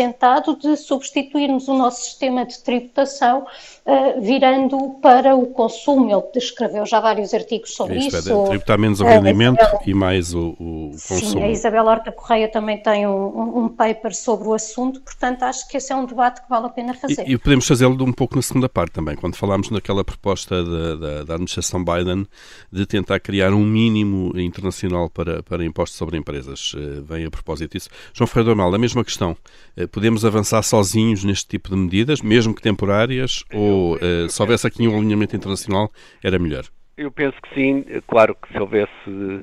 de 0.60 0.76
substituirmos 0.76 1.68
o 1.68 1.74
nosso 1.74 2.04
sistema 2.04 2.44
de 2.44 2.62
tributação 2.62 3.46
uh, 3.86 4.20
virando 4.20 4.98
para 5.02 5.34
o 5.34 5.46
consumo. 5.46 6.10
Ele 6.10 6.22
escreveu 6.36 6.86
já 6.86 7.00
vários 7.00 7.34
artigos 7.34 7.74
sobre 7.74 7.96
é 7.96 7.98
isso. 7.98 8.18
isso. 8.18 8.30
É, 8.30 8.48
tributar 8.48 8.78
menos 8.78 9.00
o 9.00 9.04
rendimento 9.04 9.62
uh, 9.62 9.80
e 9.86 9.94
mais 9.94 10.34
o, 10.34 10.56
o 10.58 10.90
consumo. 10.90 11.20
Sim, 11.20 11.42
a 11.42 11.48
Isabel 11.48 11.84
Horta 11.84 12.12
Correia 12.12 12.48
também 12.48 12.78
tem 12.78 13.06
um, 13.06 13.64
um, 13.64 13.68
paper 13.68 14.14
sobre 14.14 14.48
o 14.48 14.54
assunto, 14.54 15.00
portanto 15.00 15.42
acho 15.42 15.68
que 15.68 15.76
esse 15.76 15.92
é 15.92 15.96
um 15.96 16.04
debate 16.04 16.42
que 16.42 16.48
vale 16.48 16.66
a 16.66 16.70
pena 16.70 16.94
fazer. 16.94 17.26
E, 17.26 17.32
e 17.32 17.38
podemos 17.38 17.66
fazê-lo 17.66 18.02
um 18.04 18.12
pouco 18.12 18.36
na 18.36 18.42
segunda 18.42 18.68
parte 18.68 18.92
também, 18.92 19.16
quando 19.16 19.36
falámos 19.36 19.70
naquela 19.70 20.04
proposta 20.04 20.62
da, 20.64 20.96
da, 20.96 21.24
da 21.24 21.34
administração 21.34 21.84
Biden 21.84 22.26
de 22.70 22.86
tentar 22.86 23.20
criar 23.20 23.52
um 23.52 23.64
mínimo 23.64 24.38
internacional 24.38 25.08
para, 25.08 25.42
para 25.42 25.64
impostos 25.64 25.98
sobre 25.98 26.16
empresas. 26.16 26.74
Uh, 26.74 27.02
vem 27.02 27.24
a 27.24 27.30
propósito 27.30 27.72
disso. 27.72 27.88
João 28.12 28.26
Ferreira 28.26 28.54
Normal, 28.54 28.74
a 28.74 28.78
mesma 28.78 29.04
questão. 29.04 29.36
Uh, 29.76 29.88
podemos 29.90 30.24
avançar 30.24 30.62
sozinhos 30.62 31.24
neste 31.24 31.48
tipo 31.48 31.70
de 31.70 31.76
medidas, 31.76 32.22
mesmo 32.22 32.54
que 32.54 32.62
temporárias, 32.62 33.44
ou 33.52 33.96
uh, 33.96 34.28
se 34.28 34.40
houvesse 34.40 34.66
aqui 34.66 34.86
um 34.86 34.96
alinhamento 34.96 35.36
internacional, 35.36 35.90
era 36.22 36.38
melhor? 36.38 36.64
Eu 36.96 37.10
penso 37.10 37.36
que 37.42 37.54
sim, 37.54 37.84
claro 38.06 38.34
que 38.34 38.52
se 38.52 38.58
houvesse 38.60 39.42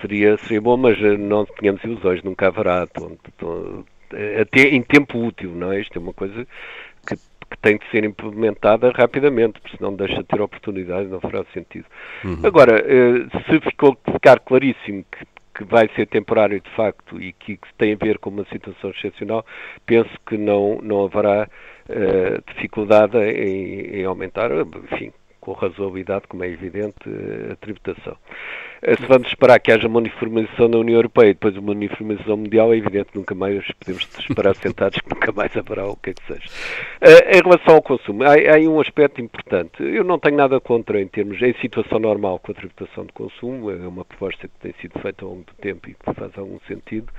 seria, 0.00 0.36
seria 0.38 0.60
bom, 0.60 0.76
mas 0.76 0.98
não 1.18 1.46
tenhamos 1.46 1.82
ilusões, 1.84 2.22
nunca 2.24 2.48
haverá 2.48 2.82
até 4.40 4.62
em 4.62 4.82
tempo 4.82 5.24
útil, 5.24 5.52
não 5.52 5.72
é? 5.72 5.80
Isto 5.80 5.98
é 5.98 6.02
uma 6.02 6.12
coisa 6.12 6.44
que, 7.06 7.14
que 7.14 7.58
tem 7.62 7.78
de 7.78 7.88
ser 7.90 8.04
implementada 8.04 8.90
rapidamente, 8.90 9.60
porque 9.60 9.76
senão 9.76 9.94
deixa 9.94 10.16
de 10.16 10.24
ter 10.24 10.40
oportunidade 10.40 11.06
não 11.06 11.20
fará 11.20 11.44
sentido. 11.54 11.86
Uhum. 12.24 12.40
Agora, 12.42 12.84
se 13.46 13.60
ficou 13.60 13.96
ficar 14.12 14.40
claríssimo 14.40 15.04
que 15.12 15.24
que 15.60 15.64
vai 15.64 15.90
ser 15.94 16.06
temporário 16.06 16.58
de 16.58 16.70
facto 16.70 17.20
e 17.20 17.34
que, 17.34 17.58
que, 17.58 17.74
tem 17.76 17.92
a 17.92 17.96
ver 17.96 18.18
com 18.18 18.30
uma 18.30 18.46
situação 18.46 18.90
excepcional, 18.90 19.44
penso 19.84 20.10
que 20.26 20.38
não, 20.38 20.80
não 20.82 21.04
haverá 21.04 21.46
uh, 21.88 22.52
dificuldade 22.54 23.18
em, 23.18 24.00
em, 24.00 24.04
aumentar, 24.06 24.50
enfim, 24.90 25.12
com 25.40 25.52
razoabilidade, 25.52 26.26
como 26.28 26.44
é 26.44 26.48
evidente, 26.48 26.96
a 27.50 27.56
tributação. 27.56 28.16
Eh, 28.82 28.96
se 28.96 29.06
vamos 29.06 29.28
esperar 29.28 29.58
que 29.58 29.70
haja 29.70 29.86
uma 29.86 29.98
uniformização 29.98 30.68
na 30.68 30.78
União 30.78 30.96
Europeia 30.96 31.30
e 31.30 31.34
depois 31.34 31.56
uma 31.56 31.72
uniformização 31.72 32.36
mundial, 32.36 32.72
é 32.72 32.76
evidente 32.76 33.10
nunca 33.14 33.34
mais 33.34 33.64
podemos 33.72 34.08
esperar 34.18 34.54
sentados 34.56 34.98
que 35.00 35.10
nunca 35.10 35.32
mais 35.32 35.54
haverá 35.56 35.86
o 35.86 35.96
que 35.96 36.10
é 36.10 36.14
que 36.14 36.26
seja. 36.26 36.48
Uh, 37.02 37.36
em 37.36 37.42
relação 37.42 37.74
ao 37.74 37.82
consumo, 37.82 38.22
há, 38.24 38.34
há 38.34 38.58
um 38.68 38.80
aspecto 38.80 39.20
importante. 39.20 39.82
Eu 39.82 40.04
não 40.04 40.18
tenho 40.18 40.36
nada 40.36 40.60
contra 40.60 41.00
em 41.00 41.08
termos, 41.08 41.40
em 41.42 41.54
situação 41.54 41.98
normal 41.98 42.38
com 42.38 42.52
a 42.52 42.54
tributação 42.54 43.04
de 43.04 43.12
consumo, 43.12 43.70
é 43.70 43.86
uma 43.86 44.04
proposta 44.04 44.48
que 44.48 44.58
tem 44.60 44.74
sido 44.80 44.98
feita 45.00 45.24
ao 45.24 45.30
longo 45.32 45.44
do 45.44 45.54
tempo 45.60 45.88
e 45.88 45.94
que 45.94 46.14
faz 46.14 46.36
algum 46.36 46.58
sentido. 46.66 47.12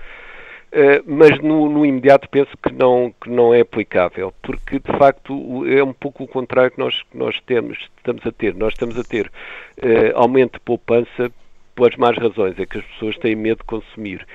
Uh, 0.73 1.03
mas 1.05 1.37
no, 1.39 1.69
no, 1.69 1.85
imediato 1.85 2.29
penso 2.29 2.51
que 2.63 2.71
não, 2.73 3.13
que 3.21 3.29
não 3.29 3.53
é 3.53 3.59
aplicável, 3.59 4.33
porque 4.41 4.79
de 4.79 4.97
facto 4.97 5.65
é 5.67 5.83
um 5.83 5.91
pouco 5.91 6.23
o 6.23 6.27
contrário 6.27 6.71
que 6.71 6.79
nós, 6.79 7.03
que 7.03 7.17
nós 7.17 7.37
temos, 7.45 7.77
estamos 7.97 8.25
a 8.25 8.31
ter. 8.31 8.55
Nós 8.55 8.73
estamos 8.73 8.97
a 8.97 9.03
ter 9.03 9.27
uh, 9.27 10.15
aumento 10.15 10.53
de 10.53 10.61
poupança 10.61 11.29
pelas 11.75 11.95
más 11.97 12.15
razões, 12.17 12.57
é 12.57 12.65
que 12.65 12.77
as 12.77 12.85
pessoas 12.85 13.17
têm 13.17 13.35
medo 13.35 13.57
de 13.57 13.65
consumir. 13.65 14.25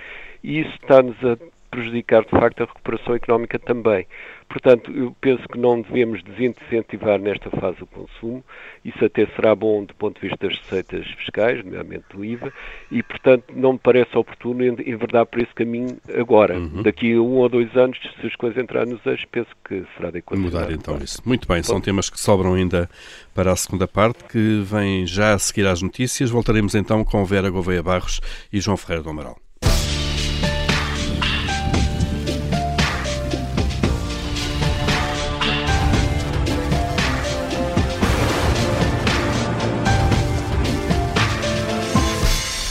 E 0.42 0.60
isso 0.60 0.74
está-nos 0.74 1.16
a 1.24 1.38
prejudicar 1.76 2.24
de 2.24 2.30
facto 2.30 2.62
a 2.62 2.66
recuperação 2.66 3.14
económica 3.14 3.58
também. 3.58 4.06
Portanto, 4.48 4.92
eu 4.92 5.14
penso 5.20 5.42
que 5.48 5.58
não 5.58 5.82
devemos 5.82 6.22
desincentivar 6.22 7.18
nesta 7.18 7.50
fase 7.50 7.82
o 7.82 7.86
consumo, 7.86 8.44
isso 8.84 9.04
até 9.04 9.26
será 9.34 9.54
bom 9.54 9.84
do 9.84 9.94
ponto 9.94 10.20
de 10.20 10.28
vista 10.28 10.46
das 10.46 10.56
receitas 10.58 11.06
fiscais, 11.18 11.64
nomeadamente 11.64 12.04
do 12.14 12.24
IVA, 12.24 12.52
e 12.90 13.02
portanto 13.02 13.44
não 13.54 13.72
me 13.74 13.78
parece 13.78 14.16
oportuno 14.16 14.62
enverdar 14.64 15.26
por 15.26 15.40
esse 15.40 15.52
caminho 15.52 15.98
agora. 16.16 16.58
Uhum. 16.58 16.82
Daqui 16.82 17.12
a 17.12 17.20
um 17.20 17.34
ou 17.38 17.48
dois 17.48 17.76
anos, 17.76 17.98
se 18.20 18.26
as 18.26 18.36
coisas 18.36 18.62
entrarem 18.62 18.92
nos 18.92 19.04
eixos, 19.04 19.26
penso 19.30 19.50
que 19.64 19.84
será 19.96 20.10
de 20.10 20.22
Mudar 20.32 20.70
então 20.70 20.96
isso. 20.98 21.20
Muito 21.26 21.46
bem, 21.48 21.62
são 21.62 21.80
temas 21.80 22.08
que 22.08 22.18
sobram 22.18 22.54
ainda 22.54 22.88
para 23.34 23.52
a 23.52 23.56
segunda 23.56 23.88
parte, 23.88 24.24
que 24.24 24.62
vem 24.64 25.06
já 25.06 25.34
a 25.34 25.38
seguir 25.38 25.66
às 25.66 25.82
notícias. 25.82 26.30
Voltaremos 26.30 26.74
então 26.74 27.04
com 27.04 27.24
Vera 27.24 27.50
Gouveia 27.50 27.82
Barros 27.82 28.20
e 28.52 28.60
João 28.60 28.76
Ferreira 28.76 29.02
do 29.02 29.10
Amaral. 29.10 29.45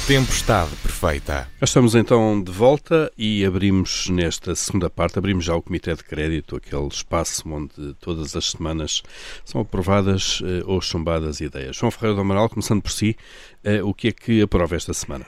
Tempestade 0.08 0.70
perfeita. 0.84 1.48
Estamos 1.60 1.96
então 1.96 2.40
de 2.40 2.52
volta 2.52 3.12
e 3.18 3.44
abrimos 3.44 4.08
nesta 4.08 4.54
segunda 4.54 4.88
parte, 4.88 5.18
abrimos 5.18 5.44
já 5.44 5.56
o 5.56 5.64
Comitê 5.64 5.96
de 5.96 6.04
Crédito, 6.04 6.58
aquele 6.58 6.86
espaço 6.90 7.52
onde 7.52 7.96
todas 7.96 8.36
as 8.36 8.52
semanas 8.52 9.02
são 9.44 9.62
aprovadas 9.62 10.44
eh, 10.46 10.64
ou 10.68 10.80
chumbadas 10.80 11.42
ideias. 11.42 11.76
João 11.76 11.90
Ferreira 11.90 12.18
do 12.18 12.22
Amaral, 12.22 12.48
começando 12.48 12.84
por 12.84 12.92
si, 12.92 13.16
eh, 13.64 13.82
o 13.82 13.96
que 13.96 14.10
é 14.10 14.12
que 14.12 14.44
aprova 14.44 14.76
esta 14.76 14.94
semana? 14.94 15.26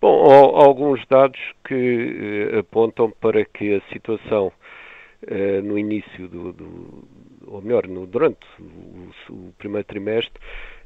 Bom, 0.00 0.28
há 0.28 0.64
alguns 0.64 1.00
dados 1.06 1.38
que 1.64 2.50
eh, 2.52 2.58
apontam 2.58 3.12
para 3.20 3.44
que 3.44 3.76
a 3.76 3.92
situação 3.92 4.50
no 5.62 5.78
início 5.78 6.28
do, 6.28 6.52
do 6.52 7.08
ou 7.46 7.62
melhor, 7.62 7.86
no, 7.86 8.06
durante 8.06 8.44
o, 8.60 9.32
o 9.32 9.54
primeiro 9.56 9.86
trimestre 9.86 10.38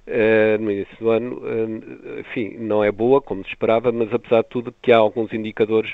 Uh, 0.09 0.57
no 0.59 0.73
início 0.73 0.97
do 0.99 1.11
ano, 1.11 1.37
uh, 1.37 2.21
enfim, 2.21 2.57
não 2.59 2.83
é 2.83 2.91
boa, 2.91 3.21
como 3.21 3.45
se 3.45 3.51
esperava, 3.51 3.93
mas 3.93 4.11
apesar 4.11 4.43
de 4.43 4.49
tudo 4.49 4.75
que 4.81 4.91
há 4.91 4.97
alguns 4.97 5.31
indicadores 5.35 5.93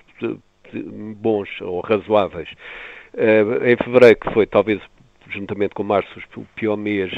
bons 1.16 1.48
ou 1.60 1.80
razoáveis. 1.80 2.48
Uh, 3.12 3.66
em 3.66 3.76
fevereiro, 3.76 4.16
que 4.16 4.32
foi 4.32 4.46
talvez 4.46 4.80
juntamente 5.30 5.74
com 5.74 5.82
março 5.82 6.08
o 6.36 6.46
pior 6.54 6.76
mês, 6.76 7.10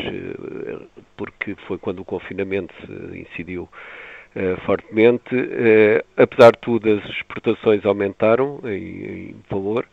porque 1.19 1.55
foi 1.67 1.77
quando 1.77 2.01
o 2.01 2.05
confinamento 2.05 2.73
incidiu 3.15 3.69
fortemente, 4.65 5.35
apesar 6.17 6.53
de 6.53 6.59
tudo 6.61 6.89
as 6.89 7.05
exportações 7.11 7.85
aumentaram 7.85 8.61
em, 8.65 8.71
em 9.31 9.37
valor, 9.51 9.87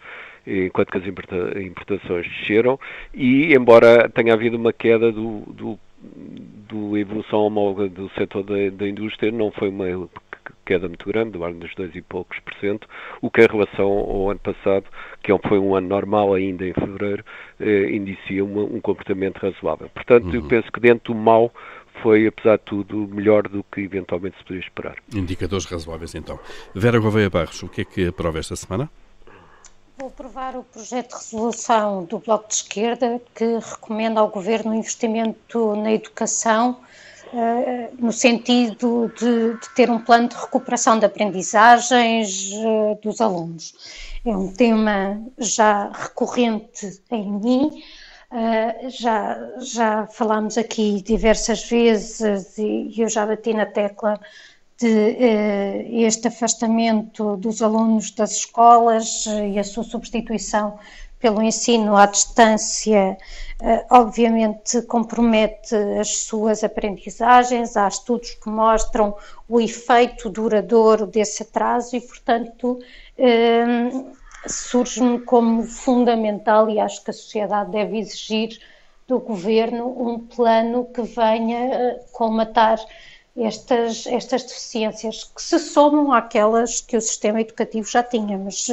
enquanto 0.46 0.92
que 0.92 0.98
as 1.00 1.08
importações 1.08 2.28
desceram, 2.38 2.80
e 3.14 3.54
embora 3.54 4.08
tenha 4.10 4.34
havido 4.34 4.56
uma 4.56 4.72
queda 4.72 5.12
do, 5.12 5.42
do 5.48 5.80
do 6.68 6.98
evolução 6.98 7.40
homóloga 7.40 7.88
do 7.90 8.10
setor 8.12 8.44
da, 8.44 8.70
da, 8.72 8.88
indústria 8.88 9.32
não 9.32 9.52
foi 9.52 9.70
uma 9.70 10.10
queda 10.66 10.88
muito 10.88 11.06
grande, 11.08 11.32
do 11.32 11.42
ordem 11.42 11.60
dos 11.60 11.74
dois 11.76 11.94
e 11.96 12.02
poucos 12.02 12.40
por 12.40 12.54
cento, 12.56 12.88
o 13.22 13.30
que 13.30 13.42
em 13.42 13.48
relação 13.48 13.88
ao 13.88 14.30
ano 14.30 14.40
passado, 14.40 14.86
que 15.22 15.32
é 15.32 15.38
foi 15.48 15.60
um 15.60 15.76
ano 15.76 15.88
normal 15.88 16.34
ainda 16.34 16.66
em 16.66 16.74
fevereiro, 16.74 17.24
eh, 17.60 17.92
indicia 17.92 18.44
uma, 18.44 18.64
um 18.64 18.80
comportamento 18.80 19.38
razoável. 19.38 19.90
Portanto, 19.90 20.26
uhum. 20.26 20.36
eu 20.36 20.44
penso 20.44 20.72
que 20.72 20.80
dentro 20.80 21.14
do 21.14 21.20
mal 21.20 21.52
foi, 22.02 22.28
apesar 22.28 22.58
de 22.58 22.64
tudo, 22.64 23.08
melhor 23.08 23.48
do 23.48 23.64
que 23.64 23.82
eventualmente 23.82 24.38
se 24.38 24.44
podia 24.44 24.62
esperar. 24.62 24.96
Indicadores 25.14 25.66
razoáveis, 25.66 26.16
então. 26.16 26.40
Vera 26.74 27.00
Gouveia 27.00 27.30
Barros, 27.30 27.62
o 27.64 27.70
que 27.70 27.82
é 27.82 27.86
que 27.86 28.08
aprova 28.08 28.40
esta 28.40 28.56
semana? 28.56 28.90
Vou 29.98 30.08
aprovar 30.08 30.56
o 30.56 30.64
projeto 30.64 31.10
de 31.10 31.16
resolução 31.16 32.04
do 32.06 32.18
Bloco 32.18 32.48
de 32.48 32.56
Esquerda 32.56 33.22
que 33.36 33.60
recomenda 33.60 34.20
ao 34.20 34.28
Governo 34.28 34.74
investimento 34.74 35.76
na 35.76 35.94
educação 35.94 36.80
uh, 37.32 37.96
no 38.04 38.12
sentido 38.12 39.12
de, 39.16 39.54
de, 39.54 39.76
ter 39.76 39.92
um 39.92 40.00
plano 40.00 40.30
de 40.30 40.36
recuperação 40.36 40.98
de 40.98 41.06
aprendizagens 41.06 42.52
uh, 42.54 43.00
dos 43.04 43.22
alunos. 43.22 43.74
É 44.26 44.36
um 44.36 44.52
tema 44.52 45.22
já 45.38 45.92
recorrente 45.92 47.02
em 47.12 47.32
mim, 47.32 47.84
uh, 48.32 48.90
já, 48.90 49.38
já 49.60 50.08
falámos 50.08 50.58
aqui 50.58 51.04
diversas 51.04 51.70
vezes 51.70 52.58
e 52.58 52.94
eu 52.98 53.08
já 53.08 53.28
bati 53.28 53.54
na 53.54 53.68
tecla 53.68 54.20
eh, 54.20 54.53
este 54.82 56.28
afastamento 56.28 57.38
dos 57.38 57.62
alunos 57.62 58.12
das 58.12 58.32
escolas 58.32 59.26
eh, 59.28 59.50
e 59.50 59.60
a 59.60 59.64
sua 59.64 59.84
substituição 59.84 60.78
pelo 61.20 61.42
ensino 61.42 61.96
à 61.96 62.06
distância, 62.06 63.18
eh, 63.62 63.86
obviamente 63.90 64.82
compromete 64.84 65.76
as 66.00 66.26
suas 66.26 66.64
aprendizagens. 66.64 67.78
Há 67.78 67.88
estudos 67.88 68.32
que 68.32 68.50
mostram 68.50 69.16
o 69.48 69.62
efeito 69.62 70.30
duradouro 70.30 71.08
desse 71.08 71.44
atraso 71.44 71.96
e, 71.96 72.02
portanto, 72.02 72.80
surge-me 74.46 75.20
como 75.20 75.64
fundamental 75.64 76.70
e 76.70 76.78
acho 76.80 77.02
que 77.04 77.12
a 77.12 77.14
sociedade 77.14 77.72
deve 77.72 78.00
exigir 78.00 78.60
do 79.08 79.20
governo 79.20 79.88
um 79.98 80.20
plano 80.20 80.86
que 80.86 81.02
venha 81.04 82.00
colmatar 82.12 82.80
estas, 83.36 84.06
estas 84.08 84.44
deficiências, 84.44 85.24
que 85.24 85.42
se 85.42 85.60
somam 85.60 86.12
àquelas 86.12 86.82
que 86.82 86.96
o 86.96 87.02
sistema 87.02 87.42
educativo 87.42 87.90
já 87.90 88.04
tinha, 88.04 88.38
mas 88.38 88.68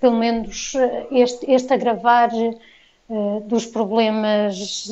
pelo 0.00 0.16
menos 0.16 0.74
este, 1.10 1.50
este 1.50 1.72
agravar 1.72 2.30
dos 3.46 3.66
problemas 3.66 4.88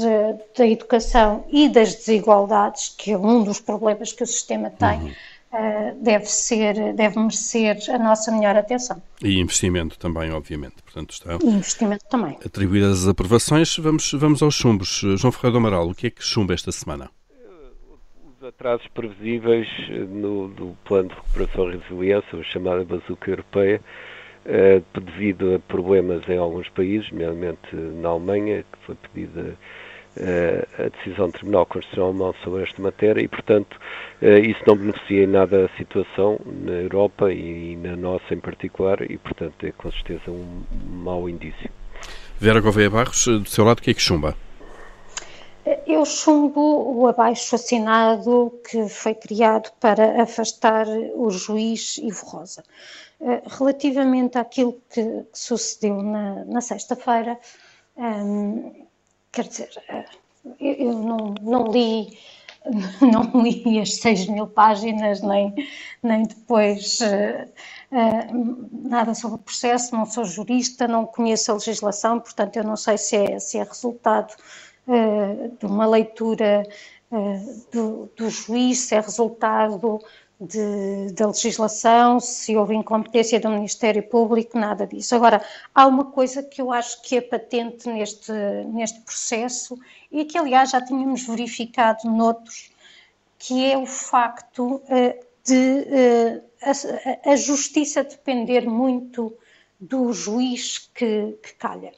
da 0.57 0.66
educação 0.66 1.44
e 1.48 1.68
das 1.68 1.94
desigualdades, 1.94 2.94
que 2.96 3.12
é 3.12 3.18
um 3.18 3.42
dos 3.44 3.61
problemas 3.61 4.12
que 4.12 4.22
o 4.22 4.26
sistema 4.26 4.70
tem. 4.70 4.98
Uhum 4.98 5.12
eh, 5.53 5.94
deve 6.00 6.26
ser, 6.26 6.94
deve 6.94 7.18
merecer 7.18 7.76
a 7.90 7.98
nossa 7.98 8.31
melhor 8.31 8.57
atenção. 8.57 9.03
E 9.20 9.40
investimento 9.40 9.98
também, 9.98 10.31
obviamente. 10.31 10.76
Portanto, 10.85 11.11
está 11.11 11.38
e 11.42 11.46
investimento 11.46 12.05
também. 12.09 12.38
Atribuídas 12.44 13.03
as 13.03 13.09
aprovações, 13.09 13.76
vamos, 13.76 14.12
vamos 14.12 14.42
aos 14.42 14.55
chumbos. 14.55 15.00
João 15.16 15.33
Ferreira 15.33 15.53
do 15.53 15.59
Amaral, 15.59 15.88
o 15.88 15.94
que 15.94 16.07
é 16.07 16.11
que 16.11 16.22
chumba 16.22 16.55
esta 16.55 16.70
semana? 16.70 17.11
Os 18.40 18.48
atrasos 18.48 18.88
previsíveis 18.94 19.68
no, 20.09 20.48
no 20.48 20.74
plano 20.87 21.11
de 21.11 21.14
recuperação 21.14 21.70
e 21.70 21.76
resiliência, 21.76 22.38
a 22.38 22.42
chamada 22.42 22.83
bazuca 22.85 23.31
europeia, 23.31 23.83
eh, 24.46 24.81
devido 24.94 25.57
a 25.57 25.59
problemas 25.59 26.26
em 26.26 26.38
alguns 26.38 26.66
países, 26.70 27.11
nomeadamente 27.11 27.76
na 27.76 28.09
Alemanha, 28.09 28.62
que 28.62 28.79
foi 28.87 28.94
pedida 28.94 29.59
eh, 30.16 30.66
a 30.79 30.88
decisão 30.88 31.26
do 31.26 31.33
Tribunal 31.33 31.66
Constitucional 31.66 32.09
Alemão 32.09 32.35
sobre 32.42 32.62
esta 32.62 32.81
matéria 32.81 33.20
e, 33.20 33.29
portanto, 33.29 33.79
eh, 34.22 34.38
isso 34.38 34.62
não 34.66 34.74
beneficia 34.74 35.24
em 35.24 35.26
nada 35.26 35.66
a 35.66 35.76
situação 35.76 36.40
na 36.46 36.72
Europa 36.72 37.31
e 37.31 37.76
na 37.76 37.94
nossa 37.94 38.33
em 38.33 38.40
particular 38.40 39.03
e, 39.03 39.18
portanto, 39.18 39.66
é 39.66 39.72
com 39.72 39.92
certeza 39.92 40.31
um 40.31 40.62
mau 40.88 41.29
indício. 41.29 41.68
Vera 42.38 42.62
Gouveia 42.62 42.88
Barros, 42.88 43.26
do 43.26 43.46
seu 43.46 43.66
lado, 43.66 43.81
o 43.81 43.83
que 43.83 43.90
é 43.90 43.94
que 43.94 44.00
chumba? 44.00 44.35
Eu 45.87 46.04
chumbo 46.04 46.61
o 47.00 47.06
abaixo 47.06 47.54
assinado 47.54 48.61
que 48.68 48.88
foi 48.88 49.14
criado 49.14 49.70
para 49.78 50.22
afastar 50.22 50.87
o 51.14 51.30
juiz 51.30 51.98
Ivo 51.98 52.26
Rosa. 52.26 52.64
Eh, 53.20 53.42
relativamente 53.46 54.38
àquilo 54.38 54.80
que 54.90 55.26
sucedeu 55.33 56.02
na, 56.02 56.44
na 56.46 56.61
sexta-feira, 56.61 57.38
um, 57.96 58.87
quer 59.30 59.46
dizer, 59.46 59.70
eh, 59.88 60.06
eu 60.61 60.92
não, 60.94 61.35
não 61.40 61.64
li 61.66 62.18
não 63.00 63.42
li 63.42 63.80
as 63.80 63.96
6 63.96 64.26
mil 64.28 64.46
páginas, 64.46 65.22
nem, 65.22 65.54
nem 66.02 66.24
depois 66.24 66.98
uh, 67.00 67.48
uh, 67.90 68.88
nada 68.88 69.14
sobre 69.14 69.37
o 69.37 69.42
processo, 69.42 69.94
não 69.94 70.04
sou 70.04 70.24
jurista, 70.24 70.87
não 70.87 71.06
conheço 71.06 71.50
a 71.50 71.54
legislação, 71.54 72.20
portanto 72.20 72.56
eu 72.56 72.64
não 72.64 72.76
sei 72.76 72.98
se 72.98 73.16
é, 73.16 73.38
se 73.38 73.59
é 73.59 73.62
resultado 73.62 74.35
de 74.86 75.66
uma 75.66 75.86
leitura 75.86 76.64
do, 77.72 78.10
do 78.16 78.30
juiz, 78.30 78.78
se 78.80 78.94
é 78.94 79.00
resultado 79.00 80.00
de, 80.40 81.12
da 81.12 81.26
legislação, 81.26 82.18
se 82.18 82.56
houve 82.56 82.74
incompetência 82.74 83.38
do 83.38 83.50
Ministério 83.50 84.02
Público, 84.02 84.58
nada 84.58 84.86
disso. 84.86 85.14
Agora, 85.14 85.44
há 85.74 85.86
uma 85.86 86.06
coisa 86.06 86.42
que 86.42 86.62
eu 86.62 86.72
acho 86.72 87.02
que 87.02 87.16
é 87.16 87.20
patente 87.20 87.88
neste, 87.88 88.32
neste 88.72 89.00
processo 89.00 89.78
e 90.10 90.24
que, 90.24 90.38
aliás, 90.38 90.70
já 90.70 90.80
tínhamos 90.80 91.26
verificado 91.26 92.08
noutros, 92.08 92.70
que 93.38 93.70
é 93.70 93.76
o 93.76 93.84
facto 93.84 94.76
uh, 94.76 95.30
de 95.44 96.42
a, 96.62 97.32
a, 97.32 97.36
justiça 97.36 98.04
depender 98.04 98.66
muito 98.66 99.36
do 99.78 100.12
juiz 100.12 100.90
que, 100.94 101.38
que 101.42 101.54
calha. 101.54 101.92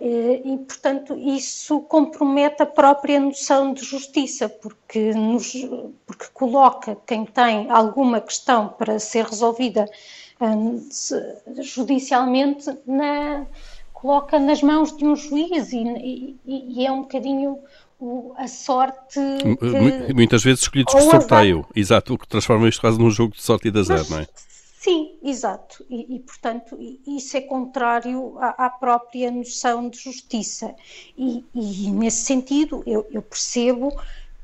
Eh, 0.00 0.42
e, 0.44 0.58
portanto, 0.58 1.16
isso 1.16 1.80
compromete 1.80 2.62
a 2.62 2.66
própria 2.66 3.20
noção 3.20 3.72
de 3.72 3.84
justiça, 3.84 4.48
porque, 4.48 5.14
nos, 5.14 5.52
porque 6.06 6.26
coloca 6.32 6.96
quem 7.06 7.24
tem 7.24 7.70
alguma 7.70 8.20
questão 8.20 8.68
para 8.68 8.98
ser 8.98 9.24
resolvida 9.24 9.88
um, 10.40 10.84
judicialmente, 11.62 12.76
na, 12.86 13.46
coloca 13.92 14.38
nas 14.38 14.62
mãos 14.62 14.96
de 14.96 15.04
um 15.06 15.14
juiz 15.14 15.72
e, 15.72 16.36
e, 16.44 16.80
e 16.80 16.86
é 16.86 16.90
um 16.90 17.02
bocadinho 17.02 17.58
a 18.36 18.48
sorte. 18.48 19.20
Que, 19.40 20.12
Muitas 20.12 20.42
vezes 20.42 20.62
escolhidos 20.62 20.92
por 20.92 21.02
sorteio, 21.02 21.64
exato, 21.74 22.14
o 22.14 22.18
que 22.18 22.28
transforma 22.28 22.68
isto 22.68 22.80
quase 22.80 22.98
num 22.98 23.10
jogo 23.10 23.34
de 23.34 23.42
sorte 23.42 23.68
e 23.68 23.70
de 23.70 23.78
azar, 23.78 24.04
não 24.10 24.18
é? 24.18 24.26
Exato. 25.24 25.86
E, 25.88 26.16
e 26.16 26.18
portanto, 26.18 26.76
isso 27.06 27.34
é 27.34 27.40
contrário 27.40 28.36
à, 28.38 28.66
à, 28.66 28.68
própria 28.68 29.30
noção 29.30 29.88
de 29.88 29.98
justiça. 29.98 30.74
E, 31.16 31.42
e 31.54 31.90
nesse 31.90 32.26
sentido, 32.26 32.82
eu, 32.86 33.06
eu 33.10 33.22
percebo 33.22 33.98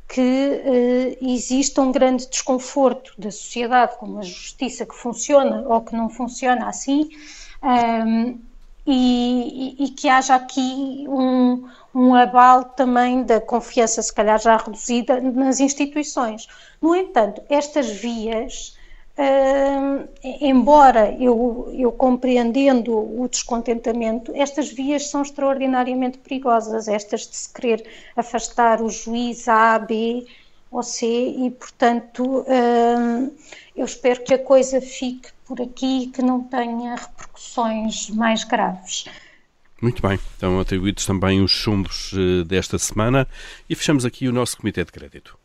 que 0.09 0.21
uh, 0.23 1.19
existe 1.21 1.79
um 1.79 1.93
grande 1.93 2.27
desconforto 2.27 3.13
da 3.19 3.31
sociedade 3.31 3.99
com 3.99 4.07
uma 4.07 4.23
justiça 4.23 4.87
que 4.87 4.95
funciona 4.95 5.69
ou 5.69 5.83
que 5.83 5.95
não 5.95 6.09
funciona 6.09 6.67
assim. 6.67 7.11
Um, 7.63 8.41
e, 8.87 9.85
e, 9.85 9.91
que 9.91 10.09
haja 10.09 10.35
aqui 10.35 11.05
um, 11.07 11.69
um 11.95 12.15
abalo 12.15 12.65
também 12.65 13.23
da 13.23 13.39
confiança, 13.39 14.03
se 14.03 14.13
calhar 14.13 14.41
já 14.41 14.57
reduzida, 14.57 15.21
nas 15.21 15.61
instituições. 15.61 16.49
No 16.81 16.97
entanto, 16.97 17.43
estas 17.51 17.91
vias 17.91 18.80
Uh, 19.21 20.09
embora 20.41 21.15
eu, 21.21 21.71
eu 21.77 21.93
compreendendo 21.93 22.97
o 22.97 23.29
descontentamento, 23.29 24.33
estas 24.35 24.73
vias 24.73 25.11
são 25.11 25.21
extraordinariamente 25.21 26.17
perigosas, 26.17 26.89
estas 26.89 27.29
de 27.29 27.37
se 27.37 27.53
querer 27.53 27.87
afastar 28.17 28.81
o 28.81 28.89
juiz 28.89 29.47
A, 29.47 29.79
B 29.79 30.25
ou 30.71 30.83
C, 30.83 31.07
e 31.07 31.51
portanto 31.51 32.25
uh, 32.25 33.37
eu 33.77 33.85
espero 33.85 34.25
que 34.25 34.33
a 34.33 34.39
coisa 34.39 34.81
fique 34.81 35.29
por 35.45 35.61
aqui 35.61 36.05
e 36.05 36.07
que 36.07 36.23
não 36.23 36.43
tenha 36.45 36.95
repercussões 36.95 38.09
mais 38.09 38.43
graves. 38.43 39.05
Muito 39.83 40.01
bem, 40.01 40.15
estão 40.15 40.59
atribuídos 40.59 41.05
também 41.05 41.43
os 41.43 41.51
chumbos 41.51 42.15
uh, 42.15 42.43
desta 42.47 42.79
semana 42.79 43.29
e 43.69 43.75
fechamos 43.75 44.07
aqui 44.07 44.29
o 44.29 44.33
nosso 44.33 44.57
Comitê 44.57 44.83
de 44.83 44.93
Crédito. 44.93 45.40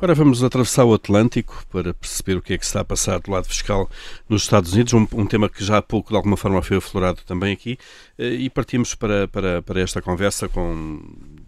Agora 0.00 0.14
vamos 0.14 0.42
atravessar 0.42 0.86
o 0.86 0.94
Atlântico 0.94 1.62
para 1.70 1.92
perceber 1.92 2.38
o 2.38 2.40
que 2.40 2.54
é 2.54 2.58
que 2.58 2.64
está 2.64 2.80
a 2.80 2.84
passar 2.84 3.20
do 3.20 3.30
lado 3.30 3.46
fiscal 3.46 3.86
nos 4.30 4.44
Estados 4.44 4.72
Unidos, 4.72 4.94
um, 4.94 5.06
um 5.12 5.26
tema 5.26 5.46
que 5.46 5.62
já 5.62 5.76
há 5.76 5.82
pouco 5.82 6.08
de 6.08 6.16
alguma 6.16 6.38
forma 6.38 6.62
foi 6.62 6.78
aflorado 6.78 7.20
também 7.26 7.52
aqui, 7.52 7.76
eh, 8.16 8.32
e 8.32 8.48
partimos 8.48 8.94
para, 8.94 9.28
para, 9.28 9.60
para 9.60 9.78
esta 9.78 10.00
conversa 10.00 10.48
com 10.48 11.02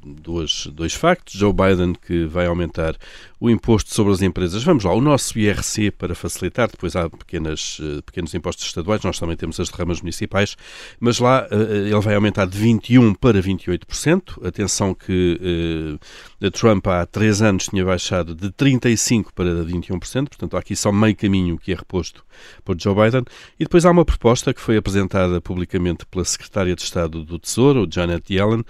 dois 0.04 0.92
factos. 0.92 1.32
Joe 1.32 1.52
Biden 1.52 1.94
que 1.94 2.26
vai 2.26 2.44
aumentar 2.44 2.94
o 3.40 3.48
imposto 3.48 3.94
sobre 3.94 4.12
as 4.12 4.20
empresas. 4.20 4.62
Vamos 4.62 4.84
lá, 4.84 4.92
o 4.92 5.00
nosso 5.00 5.38
IRC 5.38 5.90
para 5.92 6.14
facilitar, 6.14 6.70
depois 6.70 6.94
há 6.94 7.08
pequenas, 7.08 7.78
eh, 7.80 8.02
pequenos 8.02 8.34
impostos 8.34 8.66
estaduais, 8.66 9.02
nós 9.02 9.18
também 9.18 9.34
temos 9.34 9.58
as 9.60 9.70
derramas 9.70 10.02
municipais, 10.02 10.58
mas 11.00 11.18
lá 11.18 11.48
eh, 11.50 11.88
ele 11.88 12.00
vai 12.00 12.14
aumentar 12.16 12.44
de 12.44 12.58
21% 12.58 13.16
para 13.18 13.40
28%. 13.40 14.46
Atenção 14.46 14.92
que 14.92 15.98
Trump 16.52 16.86
há 16.88 17.06
três 17.06 17.40
anos 17.40 17.68
tinha 17.68 17.84
baixado 17.84 18.34
de 18.34 18.41
35% 18.50 19.26
para 19.35 19.64
21%, 19.64 20.28
portanto 20.28 20.57
há 20.57 20.61
aqui 20.61 20.74
só 20.74 20.90
meio 20.90 21.14
caminho 21.14 21.59
que 21.59 21.72
é 21.72 21.74
reposto 21.74 22.24
por 22.64 22.81
Joe 22.81 22.94
Biden. 22.94 23.24
E 23.59 23.64
depois 23.64 23.85
há 23.85 23.90
uma 23.90 24.05
proposta 24.05 24.52
que 24.52 24.61
foi 24.61 24.76
apresentada 24.76 25.40
publicamente 25.40 26.07
pela 26.07 26.24
Secretária 26.24 26.74
de 26.74 26.83
Estado 26.83 27.22
do 27.24 27.38
Tesouro, 27.38 27.87
Janet 27.90 28.33
Yellen, 28.33 28.64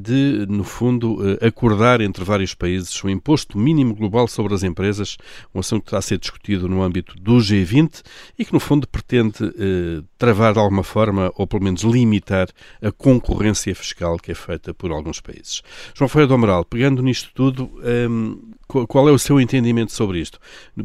de, 0.00 0.46
no 0.48 0.64
fundo, 0.64 1.18
acordar 1.40 2.00
entre 2.00 2.24
vários 2.24 2.54
países 2.54 3.02
o 3.04 3.08
imposto 3.08 3.56
mínimo 3.56 3.94
global 3.94 4.26
sobre 4.26 4.54
as 4.54 4.62
empresas, 4.62 5.16
um 5.54 5.60
assunto 5.60 5.82
que 5.82 5.88
está 5.88 5.98
a 5.98 6.02
ser 6.02 6.18
discutido 6.18 6.68
no 6.68 6.82
âmbito 6.82 7.14
do 7.20 7.36
G20 7.36 8.02
e 8.38 8.44
que, 8.44 8.52
no 8.52 8.60
fundo, 8.60 8.88
pretende 8.88 9.44
eh, 9.44 10.02
travar 10.18 10.52
de 10.52 10.58
alguma 10.58 10.82
forma, 10.82 11.32
ou 11.36 11.46
pelo 11.46 11.62
menos 11.62 11.82
limitar, 11.82 12.48
a 12.82 12.90
concorrência 12.90 13.74
fiscal 13.74 14.16
que 14.18 14.32
é 14.32 14.34
feita 14.34 14.74
por 14.74 14.90
alguns 14.90 15.20
países. 15.20 15.62
João 15.94 16.08
Ferreira 16.08 16.28
do 16.28 16.34
Amaral, 16.34 16.64
pegando 16.64 17.02
nisto 17.02 17.30
tudo, 17.34 17.70
um, 18.10 18.52
qual 18.66 19.08
é 19.08 19.12
o 19.12 19.18
seu 19.18 19.40
entendimento 19.40 19.92
sobre 19.92 20.18
isto? 20.18 20.40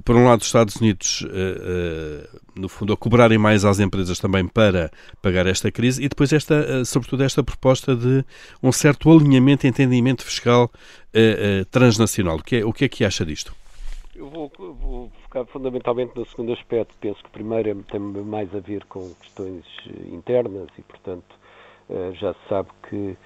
Por 0.05 0.15
um 0.15 0.25
lado, 0.25 0.41
os 0.41 0.47
Estados 0.47 0.75
Unidos, 0.75 1.21
uh, 1.21 1.27
uh, 1.27 2.39
no 2.55 2.69
fundo, 2.69 2.93
a 2.93 2.97
cobrarem 2.97 3.37
mais 3.37 3.65
às 3.65 3.79
empresas 3.79 4.19
também 4.19 4.47
para 4.47 4.91
pagar 5.21 5.47
esta 5.47 5.71
crise 5.71 6.03
e 6.03 6.07
depois, 6.07 6.31
esta, 6.31 6.81
uh, 6.81 6.85
sobretudo, 6.85 7.23
esta 7.23 7.43
proposta 7.43 7.95
de 7.95 8.23
um 8.61 8.71
certo 8.71 9.11
alinhamento 9.11 9.65
entendimento 9.65 10.23
fiscal 10.23 10.71
transnacional. 11.69 12.37
O 12.37 12.43
que, 12.43 12.57
é, 12.57 12.65
o 12.65 12.71
que 12.71 12.85
é 12.85 12.89
que 12.89 13.03
acha 13.03 13.25
disto? 13.25 13.53
Eu 14.15 14.29
vou, 14.29 14.49
vou, 14.57 15.11
focar 15.23 15.45
fundamentalmente 15.47 16.15
no 16.15 16.25
segundo 16.25 16.53
aspecto. 16.53 16.95
Penso 17.01 17.21
que 17.21 17.29
primeiro 17.31 17.69
é, 17.69 17.75
tem 17.91 17.99
mais 17.99 18.53
a 18.55 18.59
ver 18.59 18.85
com 18.85 19.13
questões 19.15 19.65
internas 20.09 20.67
e, 20.77 20.81
portanto, 20.83 21.35
já 22.13 22.33
se 22.33 22.39
sabe 22.47 22.69
que 22.89 23.17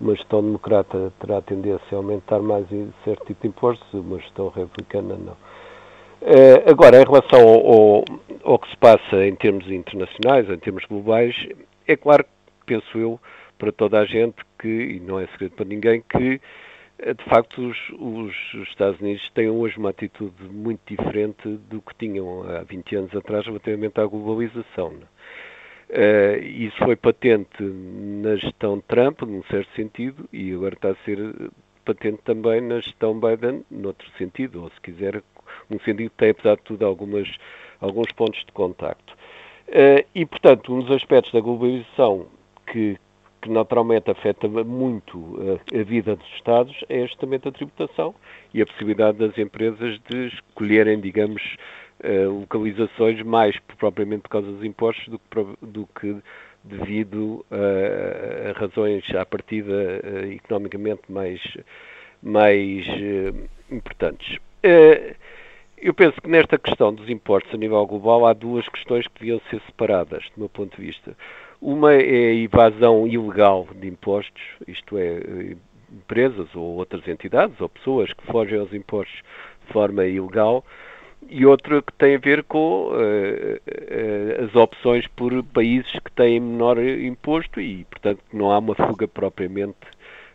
uma 0.00 0.14
gestão 0.14 0.42
democrata 0.42 1.12
terá 1.20 1.40
tendência 1.40 1.86
a 1.92 1.96
aumentar 1.96 2.40
mais 2.40 2.66
certo 3.04 3.26
tipo 3.26 3.42
de 3.42 3.48
impostos, 3.48 3.86
uma 3.92 4.18
gestão 4.18 4.48
republicana 4.48 5.16
não. 5.16 5.36
Uh, 6.24 6.70
agora, 6.70 7.02
em 7.02 7.04
relação 7.04 7.40
ao, 7.40 7.66
ao, 7.66 8.04
ao, 8.44 8.58
que 8.58 8.70
se 8.70 8.76
passa 8.78 9.26
em 9.26 9.34
termos 9.34 9.70
internacionais, 9.70 10.48
em 10.48 10.58
termos 10.58 10.84
globais, 10.86 11.34
é 11.86 11.96
claro, 11.96 12.24
penso 12.64 12.96
eu, 12.96 13.20
para 13.58 13.70
toda 13.70 14.00
a 14.00 14.06
gente 14.06 14.36
que, 14.58 14.68
e 14.68 15.00
não 15.00 15.20
é 15.20 15.26
segredo 15.26 15.52
para 15.52 15.66
ninguém, 15.66 16.02
que 16.08 16.40
eh, 16.98 17.14
de 17.14 17.24
facto 17.24 17.60
os, 17.60 17.76
os, 17.98 18.68
Estados 18.68 18.98
Unidos 19.00 19.28
têm 19.34 19.50
hoje 19.50 19.76
uma 19.76 19.90
atitude 19.90 20.44
muito 20.50 20.80
diferente 20.86 21.46
do 21.68 21.82
que 21.82 21.94
tinham 21.96 22.42
há 22.48 22.62
20 22.62 22.96
anos 22.96 23.16
atrás 23.16 23.44
relativamente 23.44 24.00
à 24.00 24.06
globalização. 24.06 24.94
Uh, 25.90 26.42
isso 26.42 26.76
foi 26.78 26.96
patente 26.96 27.62
na 27.62 28.36
gestão 28.36 28.80
Trump, 28.80 29.22
num 29.22 29.42
certo 29.44 29.68
sentido, 29.76 30.28
e 30.32 30.52
agora 30.52 30.74
está 30.74 30.90
a 30.90 30.96
ser 31.04 31.18
patente 31.84 32.20
também 32.24 32.60
na 32.60 32.80
gestão 32.80 33.20
Biden, 33.20 33.64
noutro 33.70 34.08
sentido, 34.16 34.62
ou 34.62 34.70
se 34.70 34.80
quiser, 34.80 35.22
num 35.68 35.78
sentido 35.80 36.10
que 36.10 36.16
tem, 36.16 36.30
apesar 36.30 36.56
de 36.56 36.62
tudo, 36.62 36.86
algumas, 36.86 37.28
alguns 37.80 38.10
pontos 38.12 38.40
de 38.44 38.52
contacto. 38.52 39.14
Uh, 39.68 40.04
e, 40.14 40.26
portanto, 40.26 40.74
um 40.74 40.80
dos 40.80 40.96
aspectos 40.96 41.32
da 41.32 41.40
globalização 41.40 42.26
que, 42.66 42.98
que 43.40 43.50
naturalmente 43.50 44.10
afeta 44.10 44.48
muito 44.48 45.38
a, 45.74 45.80
a, 45.80 45.82
vida 45.82 46.16
dos 46.16 46.26
Estados 46.34 46.84
é 46.88 47.06
justamente 47.06 47.48
a 47.48 47.52
tributação 47.52 48.14
e 48.52 48.60
a 48.60 48.66
possibilidade 48.66 49.18
das 49.18 49.36
empresas 49.38 50.00
de 50.08 50.28
escolherem, 50.28 51.00
digamos, 51.00 51.56
uh, 52.04 52.40
localizações 52.40 53.22
mais 53.22 53.58
propriamente 53.78 54.22
por 54.22 54.30
causa 54.30 54.50
dos 54.50 54.64
impostos 54.64 55.06
do 55.08 55.18
que, 55.18 55.66
do 55.66 55.86
que 55.98 56.16
devido 56.62 57.44
a, 57.50 58.50
a, 58.50 58.52
razões 58.58 59.04
à 59.14 59.24
partida 59.24 59.72
uh, 59.72 60.32
economicamente 60.32 61.02
mais, 61.08 61.40
mais 62.22 62.86
uh, 62.86 63.74
importantes. 63.74 64.38
Eu 65.76 65.92
penso 65.92 66.18
que 66.22 66.28
nesta 66.30 66.56
questão 66.56 66.94
dos 66.94 67.10
impostos 67.10 67.52
a 67.52 67.58
nível 67.58 67.84
global 67.86 68.26
há 68.26 68.32
duas 68.32 68.66
questões 68.68 69.06
que 69.08 69.20
deviam 69.20 69.40
ser 69.50 69.60
separadas, 69.66 70.24
do 70.34 70.40
meu 70.40 70.48
ponto 70.48 70.74
de 70.74 70.86
vista. 70.86 71.14
Uma 71.60 71.92
é 71.92 72.30
a 72.30 72.34
evasão 72.34 73.06
ilegal 73.06 73.68
de 73.74 73.88
impostos, 73.88 74.42
isto 74.66 74.96
é, 74.96 75.54
empresas 75.92 76.48
ou 76.54 76.76
outras 76.76 77.06
entidades 77.06 77.60
ou 77.60 77.68
pessoas 77.68 78.12
que 78.12 78.26
fogem 78.26 78.58
aos 78.58 78.72
impostos 78.72 79.20
de 79.66 79.72
forma 79.72 80.04
ilegal, 80.06 80.64
e 81.28 81.46
outra 81.46 81.82
que 81.82 81.92
tem 81.94 82.16
a 82.16 82.18
ver 82.18 82.44
com 82.44 82.88
uh, 82.88 82.94
uh, 82.94 84.44
as 84.44 84.54
opções 84.54 85.06
por 85.16 85.42
países 85.44 85.90
que 85.92 86.10
têm 86.12 86.40
menor 86.40 86.78
imposto 86.78 87.60
e, 87.60 87.84
portanto, 87.84 88.20
não 88.32 88.50
há 88.50 88.58
uma 88.58 88.74
fuga 88.74 89.08
propriamente. 89.08 89.76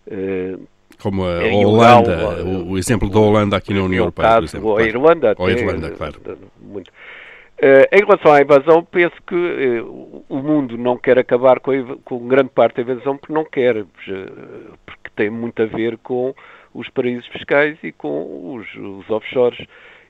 Uh, 0.08 0.68
Como 1.02 1.24
a 1.24 1.44
Holanda, 1.54 2.44
o, 2.44 2.72
o, 2.72 2.78
exemplo 2.78 3.10
da 3.10 3.20
Holanda 3.20 3.58
aqui 3.58 3.74
na 3.74 3.84
União 3.84 4.04
Europeia, 4.04 4.36
por 4.36 4.44
exemplo. 4.44 4.68
Ou 4.70 4.78
a 4.78 4.84
Irlanda, 4.84 5.36
ou 5.38 5.46
a 5.46 5.52
Irlanda, 5.52 5.92
claro. 5.92 6.20
Muito. 6.62 6.92
em 7.92 8.00
relação 8.00 8.34
à 8.34 8.42
invasão, 8.42 8.84
penso 8.84 9.16
que 9.26 9.84
o 10.28 10.38
mundo 10.38 10.78
não 10.78 10.98
quer 10.98 11.20
acabar 11.20 11.60
com, 11.60 11.72
a, 11.72 11.98
com 12.04 12.28
grande 12.28 12.50
parte 12.50 12.84
da 12.84 12.94
invasão 12.94 13.18
porque 13.18 13.34
não 13.34 13.46
quer, 13.46 13.86
porque 14.86 15.10
tem 15.16 15.30
muito 15.30 15.62
a 15.62 15.66
ver 15.66 15.98
com 16.00 16.34
os 16.74 16.90
paraísos 16.90 17.28
fiscais 17.28 17.78
e 17.84 17.92
com 17.92 18.56
os, 18.56 18.68
os 18.76 19.10
offshores 19.10 19.60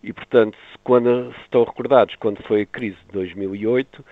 e, 0.04 0.14
portanto, 0.14 0.58
quando 0.84 1.34
se 1.34 1.42
estão 1.42 1.64
recordados, 1.64 2.16
quando 2.16 2.42
foi 2.44 2.62
a 2.62 2.66
crise 2.66 2.98
de 3.08 3.14
2008, 3.14 4.04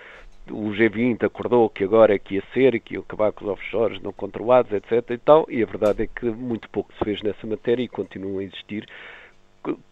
o 0.50 0.70
G20 0.70 1.24
acordou 1.24 1.68
que 1.68 1.84
agora 1.84 2.14
é 2.14 2.18
que 2.18 2.36
ia 2.36 2.42
ser 2.52 2.74
e 2.74 2.80
que 2.80 2.94
ia 2.94 3.00
acabar 3.00 3.32
com 3.32 3.44
os 3.44 3.50
offshores 3.50 4.00
não 4.00 4.12
controlados, 4.12 4.72
etc. 4.72 5.10
E, 5.10 5.18
tal, 5.18 5.46
e 5.48 5.62
a 5.62 5.66
verdade 5.66 6.02
é 6.02 6.06
que 6.06 6.26
muito 6.26 6.68
pouco 6.70 6.92
se 6.94 7.04
fez 7.04 7.22
nessa 7.22 7.46
matéria 7.46 7.82
e 7.82 7.88
continuam 7.88 8.38
a 8.38 8.44
existir, 8.44 8.86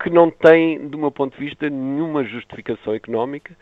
que 0.03 0.11
não 0.11 0.31
tem, 0.31 0.89
do 0.89 0.99
meu 0.99 1.11
ponto 1.11 1.37
de 1.37 1.45
vista, 1.45 1.69
nenhuma 1.69 2.25
justificação 2.25 2.95
económica. 2.95 3.55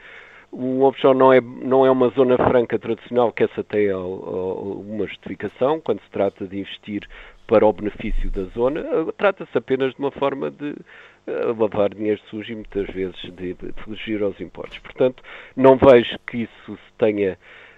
O 0.57 0.83
offshore 0.83 1.19
não 1.19 1.33
é, 1.33 1.41
não 1.41 1.85
é 1.85 1.91
uma 1.91 2.11
zona 2.11 2.37
franca 2.37 2.79
tradicional 2.79 3.33
que 3.33 3.43
essa 3.43 3.65
tem 3.65 3.93
uma 3.93 5.05
justificação 5.07 5.81
quando 5.81 6.01
se 6.01 6.11
trata 6.11 6.47
de 6.47 6.61
investir 6.61 7.09
para 7.47 7.67
o 7.67 7.73
benefício 7.73 8.31
da 8.31 8.45
zona. 8.45 8.85
Trata-se 9.19 9.59
apenas 9.59 9.93
de 9.95 9.99
uma 9.99 10.13
forma 10.13 10.53
de 10.53 10.77
lavar 11.59 11.93
dinheiro 11.93 12.21
sujo 12.31 12.53
e 12.53 12.55
muitas 12.55 12.87
vezes 12.89 13.21
de, 13.21 13.55
de 13.55 13.73
fugir 13.83 14.23
aos 14.23 14.41
impostos. 14.41 14.79
Portanto, 14.79 15.23
não 15.57 15.77
vejo 15.77 16.17
que 16.27 16.39
isso 16.39 16.77
se 16.77 16.93
tenha 16.99 17.37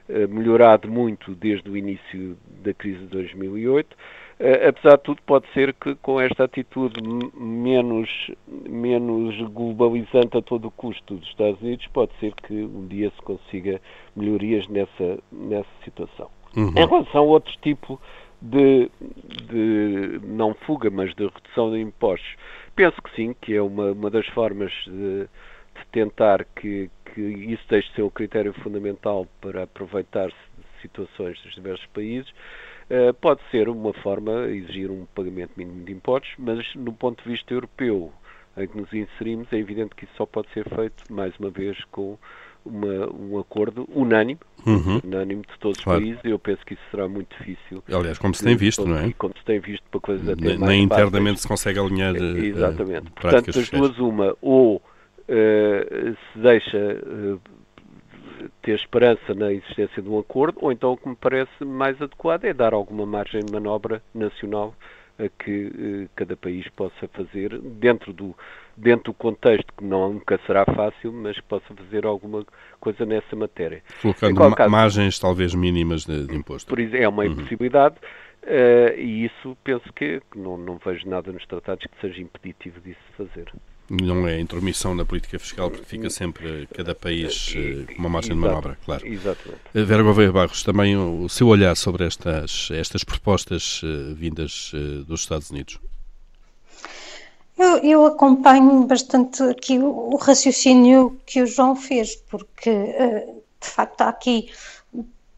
eh, 0.08 0.26
melhorado 0.26 0.88
muito 0.90 1.34
desde 1.34 1.68
o 1.68 1.76
início 1.76 2.36
da 2.62 2.72
crise 2.72 2.98
de 3.00 3.06
2008. 3.06 3.96
Uh, 4.38 4.68
apesar 4.68 4.98
de 4.98 5.02
tudo, 5.02 5.22
pode 5.22 5.46
ser 5.54 5.72
que 5.72 5.94
com 5.96 6.20
esta 6.20 6.44
atitude 6.44 7.00
menos, 7.34 8.10
menos 8.46 9.34
globalizante 9.50 10.36
a 10.36 10.42
todo 10.42 10.68
o 10.68 10.70
custo 10.70 11.14
dos 11.14 11.28
Estados 11.28 11.60
Unidos, 11.62 11.86
pode 11.88 12.12
ser 12.20 12.34
que 12.34 12.52
um 12.52 12.86
dia 12.86 13.10
se 13.10 13.22
consiga 13.22 13.80
melhorias 14.14 14.68
nessa, 14.68 15.18
nessa 15.32 15.70
situação. 15.84 16.30
Uhum. 16.54 16.68
Em 16.76 16.86
relação 16.86 17.20
a 17.20 17.22
outro 17.22 17.52
tipo 17.62 17.98
de, 18.40 18.90
de, 19.50 20.20
não 20.22 20.54
fuga, 20.66 20.90
mas 20.90 21.14
de 21.14 21.24
redução 21.24 21.70
de 21.72 21.80
impostos, 21.80 22.36
penso 22.74 23.00
que 23.02 23.14
sim, 23.16 23.34
que 23.40 23.54
é 23.54 23.62
uma, 23.62 23.92
uma 23.92 24.10
das 24.10 24.26
formas 24.28 24.72
de, 24.86 25.22
de 25.22 25.86
tentar 25.92 26.44
que, 26.44 26.90
que 27.14 27.20
isso 27.20 27.62
deixe 27.68 27.88
de 27.88 27.94
ser 27.94 28.02
o 28.02 28.10
critério 28.10 28.52
fundamental 28.62 29.26
para 29.40 29.62
aproveitar-se 29.62 30.36
de 30.58 30.82
situações 30.82 31.40
dos 31.42 31.54
diversos 31.54 31.86
países. 31.86 32.30
Uh, 32.88 33.12
pode 33.14 33.40
ser 33.50 33.68
uma 33.68 33.92
forma 33.94 34.46
de 34.46 34.58
exigir 34.58 34.90
um 34.90 35.06
pagamento 35.14 35.52
mínimo 35.56 35.84
de 35.84 35.92
impostos, 35.92 36.30
mas 36.38 36.64
no 36.74 36.92
ponto 36.92 37.22
de 37.24 37.30
vista 37.30 37.52
europeu 37.52 38.12
em 38.56 38.66
que 38.66 38.80
nos 38.80 38.92
inserimos, 38.92 39.52
é 39.52 39.56
evidente 39.56 39.94
que 39.94 40.04
isso 40.04 40.14
só 40.16 40.24
pode 40.24 40.48
ser 40.52 40.68
feito, 40.68 41.12
mais 41.12 41.36
uma 41.38 41.50
vez, 41.50 41.76
com 41.90 42.16
uma, 42.64 43.12
um 43.12 43.38
acordo 43.38 43.88
unânime, 43.94 44.40
uhum. 44.66 45.00
unânime 45.04 45.42
de 45.42 45.58
todos 45.58 45.80
claro. 45.82 46.00
os 46.00 46.04
países. 46.04 46.24
Eu 46.24 46.38
penso 46.38 46.64
que 46.64 46.74
isso 46.74 46.82
será 46.90 47.06
muito 47.08 47.36
difícil. 47.36 47.82
Aliás, 47.92 48.18
como 48.18 48.34
se 48.34 48.42
tem 48.42 48.56
visto, 48.56 48.86
não 48.86 48.98
é? 48.98 49.12
Como 49.12 49.34
se 49.36 49.44
tem 49.44 49.60
visto 49.60 49.84
para 49.90 50.00
coisas 50.00 50.28
até 50.28 50.44
Nem, 50.44 50.58
nem 50.58 50.82
internamente 50.82 51.40
se 51.40 51.48
consegue 51.48 51.78
alinhar. 51.78 52.14
Uh, 52.14 52.38
Exatamente. 52.38 53.10
Portanto, 53.10 53.52
das 53.52 53.70
duas, 53.70 53.98
uma, 53.98 54.36
ou 54.40 54.76
uh, 54.76 56.16
se 56.32 56.38
deixa 56.38 56.78
uh, 56.78 57.40
ter 58.62 58.74
esperança 58.74 59.34
na 59.34 59.52
existência 59.52 60.02
de 60.02 60.08
um 60.08 60.18
acordo, 60.18 60.58
ou 60.60 60.72
então 60.72 60.92
o 60.92 60.96
que 60.96 61.08
me 61.08 61.16
parece 61.16 61.64
mais 61.64 62.00
adequado 62.00 62.44
é 62.44 62.52
dar 62.52 62.74
alguma 62.74 63.06
margem 63.06 63.44
de 63.44 63.52
manobra 63.52 64.02
nacional 64.14 64.74
a 65.18 65.28
que 65.42 65.72
eh, 65.78 66.08
cada 66.14 66.36
país 66.36 66.68
possa 66.70 67.08
fazer 67.08 67.58
dentro 67.58 68.12
do, 68.12 68.36
dentro 68.76 69.12
do 69.12 69.14
contexto 69.14 69.72
que 69.76 69.84
não, 69.84 70.12
nunca 70.12 70.38
será 70.46 70.64
fácil, 70.64 71.12
mas 71.12 71.36
que 71.36 71.42
possa 71.42 71.74
fazer 71.74 72.04
alguma 72.04 72.44
coisa 72.78 73.06
nessa 73.06 73.34
matéria. 73.34 73.82
Colocando 74.02 74.54
caso, 74.54 74.70
margens 74.70 75.18
talvez 75.18 75.54
mínimas 75.54 76.04
de, 76.04 76.26
de 76.26 76.36
imposto. 76.36 76.68
Por 76.68 76.80
é 76.80 77.08
uma 77.08 77.24
uhum. 77.24 77.32
impossibilidade 77.32 77.96
uh, 78.42 78.98
e 78.98 79.24
isso 79.24 79.56
penso 79.64 79.90
que, 79.94 80.20
que 80.30 80.38
não, 80.38 80.58
não 80.58 80.78
vejo 80.84 81.08
nada 81.08 81.32
nos 81.32 81.46
tratados 81.46 81.86
que 81.86 82.00
seja 82.00 82.20
impeditivo 82.20 82.80
disso 82.80 83.00
fazer 83.16 83.50
não 83.88 84.26
é 84.26 84.40
intromissão 84.40 84.94
na 84.94 85.04
política 85.04 85.38
fiscal, 85.38 85.70
porque 85.70 85.84
fica 85.84 86.10
sempre 86.10 86.66
cada 86.74 86.94
país 86.94 87.54
eh, 87.56 87.92
com 87.92 88.00
uma 88.00 88.08
margem 88.08 88.34
de 88.34 88.40
manobra, 88.40 88.76
claro. 88.84 89.06
Exatamente. 89.06 89.60
Eh, 89.74 89.82
Vera 89.84 90.02
Gouveia 90.02 90.32
Barros, 90.32 90.62
também 90.62 90.96
o 90.96 91.28
seu 91.28 91.46
olhar 91.46 91.76
sobre 91.76 92.04
estas, 92.04 92.68
estas 92.72 93.04
propostas 93.04 93.80
eh, 93.84 94.14
vindas 94.14 94.72
dos 95.06 95.20
Estados 95.20 95.50
Unidos. 95.50 95.78
Eu, 97.58 97.78
eu, 97.78 98.04
acompanho 98.04 98.84
bastante 98.86 99.42
aqui 99.44 99.78
o, 99.78 100.12
o, 100.12 100.16
raciocínio 100.16 101.18
que 101.24 101.40
o 101.40 101.46
João 101.46 101.74
fez, 101.74 102.14
porque 102.14 102.70
de 102.70 103.66
facto 103.66 104.02
há 104.02 104.08
aqui 104.10 104.50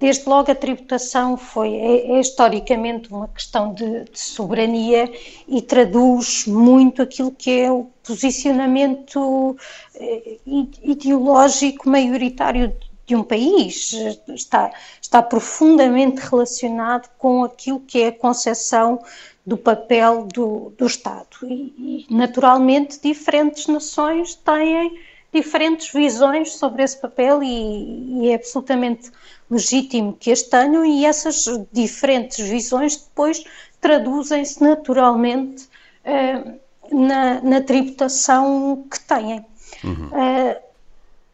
Desde 0.00 0.28
logo 0.28 0.48
a 0.50 0.54
tributação 0.54 1.36
foi, 1.36 1.74
é, 1.74 2.12
é 2.12 2.20
historicamente 2.20 3.12
uma 3.12 3.26
questão 3.26 3.74
de, 3.74 4.04
de, 4.04 4.18
soberania 4.18 5.10
e 5.48 5.60
traduz 5.60 6.46
muito 6.46 7.02
aquilo 7.02 7.32
que 7.32 7.50
é 7.50 7.72
o 7.72 7.90
posicionamento 8.08 9.54
eh, 9.94 10.38
ideológico 10.82 11.86
maioritário 11.86 12.74
de 13.06 13.14
um 13.14 13.22
país. 13.22 13.92
Está, 14.28 14.72
está 15.00 15.22
profundamente 15.22 16.22
relacionado 16.22 17.10
com 17.18 17.44
aquilo 17.44 17.80
que 17.80 18.02
é 18.02 18.08
a 18.08 18.12
concepção 18.12 19.02
do 19.44 19.58
papel 19.58 20.26
do, 20.32 20.72
do 20.76 20.86
Estado. 20.86 21.36
E, 21.42 22.06
e, 22.08 22.14
naturalmente, 22.14 22.98
diferentes 23.00 23.66
nações 23.66 24.34
têm 24.34 24.98
diferentes 25.30 25.92
visões 25.92 26.52
sobre 26.52 26.82
esse 26.82 26.98
papel 26.98 27.42
e, 27.42 28.22
e 28.22 28.30
é 28.30 28.34
absolutamente 28.34 29.10
legítimo 29.50 30.16
que 30.18 30.32
as 30.32 30.42
tenham 30.42 30.84
e 30.84 31.04
essas 31.04 31.44
diferentes 31.70 32.38
visões 32.48 32.96
depois 32.96 33.44
traduzem-se 33.80 34.62
naturalmente 34.62 35.68
uh, 36.04 36.58
na, 36.92 37.40
na, 37.40 37.60
tributação 37.60 38.84
que 38.90 39.00
têm. 39.00 39.44
Uhum. 39.84 40.08
Uh, 40.08 40.68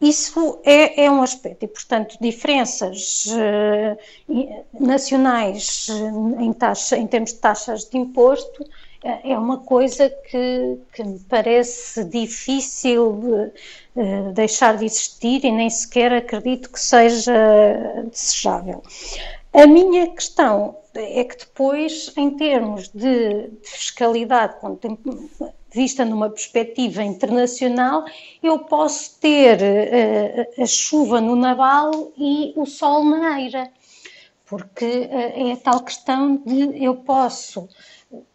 isso 0.04 0.58
é, 0.64 1.04
é, 1.04 1.10
um 1.10 1.22
aspecto 1.22 1.64
e, 1.64 1.68
portanto, 1.68 2.18
diferenças 2.20 3.24
uh, 3.26 3.98
nacionais 4.78 5.88
em, 6.38 6.52
taxa, 6.52 6.98
em 6.98 7.06
termos 7.06 7.32
de 7.32 7.38
taxas 7.38 7.84
de 7.88 7.96
imposto 7.96 8.62
uh, 8.62 9.20
é 9.24 9.38
uma 9.38 9.58
coisa 9.58 10.10
que, 10.10 10.78
que 10.92 11.02
me 11.02 11.18
parece 11.20 12.04
difícil 12.04 13.12
de, 13.94 14.02
uh, 14.02 14.32
deixar 14.34 14.76
de 14.76 14.84
existir 14.84 15.42
e 15.42 15.50
nem 15.50 15.70
sequer 15.70 16.12
acredito 16.12 16.70
que 16.70 16.80
seja 16.80 17.32
desejável. 18.10 18.82
A 19.54 19.66
minha 19.66 20.10
questão 20.10 20.76
é 20.94 21.24
que 21.24 21.38
depois, 21.38 22.12
em 22.16 22.30
termos 22.30 22.88
de, 22.88 23.48
de 23.48 23.68
fiscalidade, 23.68 24.54
vista 25.74 26.04
numa 26.04 26.30
perspectiva 26.30 27.02
internacional, 27.02 28.04
eu 28.42 28.60
posso 28.60 29.18
ter 29.18 29.58
uh, 29.58 30.62
a 30.62 30.66
chuva 30.66 31.20
no 31.20 31.34
naval 31.34 32.12
e 32.16 32.52
o 32.56 32.64
sol 32.64 33.04
na 33.04 33.40
eira, 33.40 33.68
porque 34.46 34.84
uh, 34.84 35.48
é 35.48 35.52
a 35.52 35.56
tal 35.56 35.80
questão 35.82 36.36
de 36.36 36.84
eu 36.84 36.94
posso. 36.94 37.68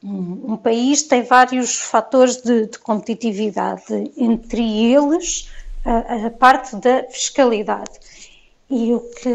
Um, 0.04 0.54
um 0.54 0.58
país 0.58 1.04
tem 1.04 1.24
vários 1.24 1.80
fatores 1.80 2.42
de, 2.42 2.68
de 2.68 2.78
competitividade, 2.80 4.12
entre 4.18 4.62
eles 4.94 5.50
a, 5.86 6.26
a 6.28 6.30
parte 6.30 6.76
da 6.76 7.04
fiscalidade. 7.06 7.92
E 8.70 8.94
o 8.94 9.00
que, 9.00 9.30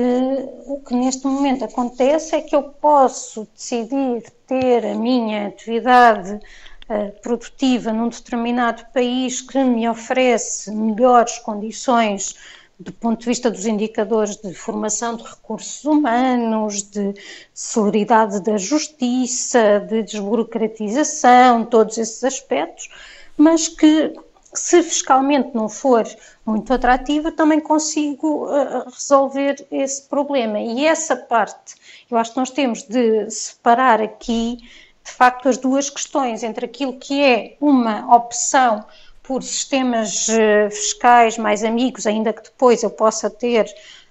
o 0.66 0.80
que 0.80 0.94
neste 0.94 1.26
momento 1.26 1.64
acontece 1.64 2.36
é 2.36 2.40
que 2.40 2.54
eu 2.54 2.62
posso 2.62 3.48
decidir 3.52 4.22
ter 4.46 4.86
a 4.86 4.94
minha 4.94 5.48
atividade 5.48 6.34
uh, 6.34 7.20
produtiva 7.20 7.92
num 7.92 8.08
determinado 8.08 8.84
país 8.92 9.40
que 9.40 9.58
me 9.58 9.88
oferece 9.88 10.70
melhores 10.70 11.38
condições 11.38 12.36
do 12.78 12.92
ponto 12.92 13.20
de 13.20 13.26
vista 13.26 13.50
dos 13.50 13.66
indicadores 13.66 14.36
de 14.36 14.52
formação 14.54 15.16
de 15.16 15.22
recursos 15.22 15.84
humanos, 15.84 16.82
de 16.82 17.14
celeridade 17.52 18.40
da 18.40 18.56
justiça, 18.56 19.80
de 19.80 20.02
desburocratização, 20.02 21.64
todos 21.64 21.98
esses 21.98 22.22
aspectos, 22.24 22.88
mas 23.36 23.68
que 23.68 24.12
se 24.54 24.82
fiscalmente 24.82 25.50
não 25.54 25.68
for 25.68 26.04
muito 26.46 26.72
atrativa, 26.72 27.32
também 27.32 27.60
consigo 27.60 28.46
uh, 28.46 28.84
resolver 28.90 29.66
esse 29.70 30.02
problema. 30.08 30.58
E 30.60 30.86
essa 30.86 31.16
parte, 31.16 31.74
eu 32.10 32.16
acho 32.16 32.32
que 32.32 32.38
nós 32.38 32.50
temos 32.50 32.82
de 32.82 33.28
separar 33.30 34.00
aqui, 34.00 34.58
de 35.04 35.10
facto, 35.10 35.48
as 35.48 35.58
duas 35.58 35.90
questões 35.90 36.42
entre 36.42 36.66
aquilo 36.66 36.94
que 36.98 37.22
é 37.22 37.56
uma 37.60 38.14
opção 38.14 38.84
por 39.22 39.42
sistemas 39.42 40.28
uh, 40.28 40.70
fiscais 40.70 41.36
mais 41.38 41.64
amigos, 41.64 42.06
ainda 42.06 42.32
que 42.32 42.42
depois 42.42 42.82
eu 42.82 42.90
possa 42.90 43.28
ter 43.30 43.66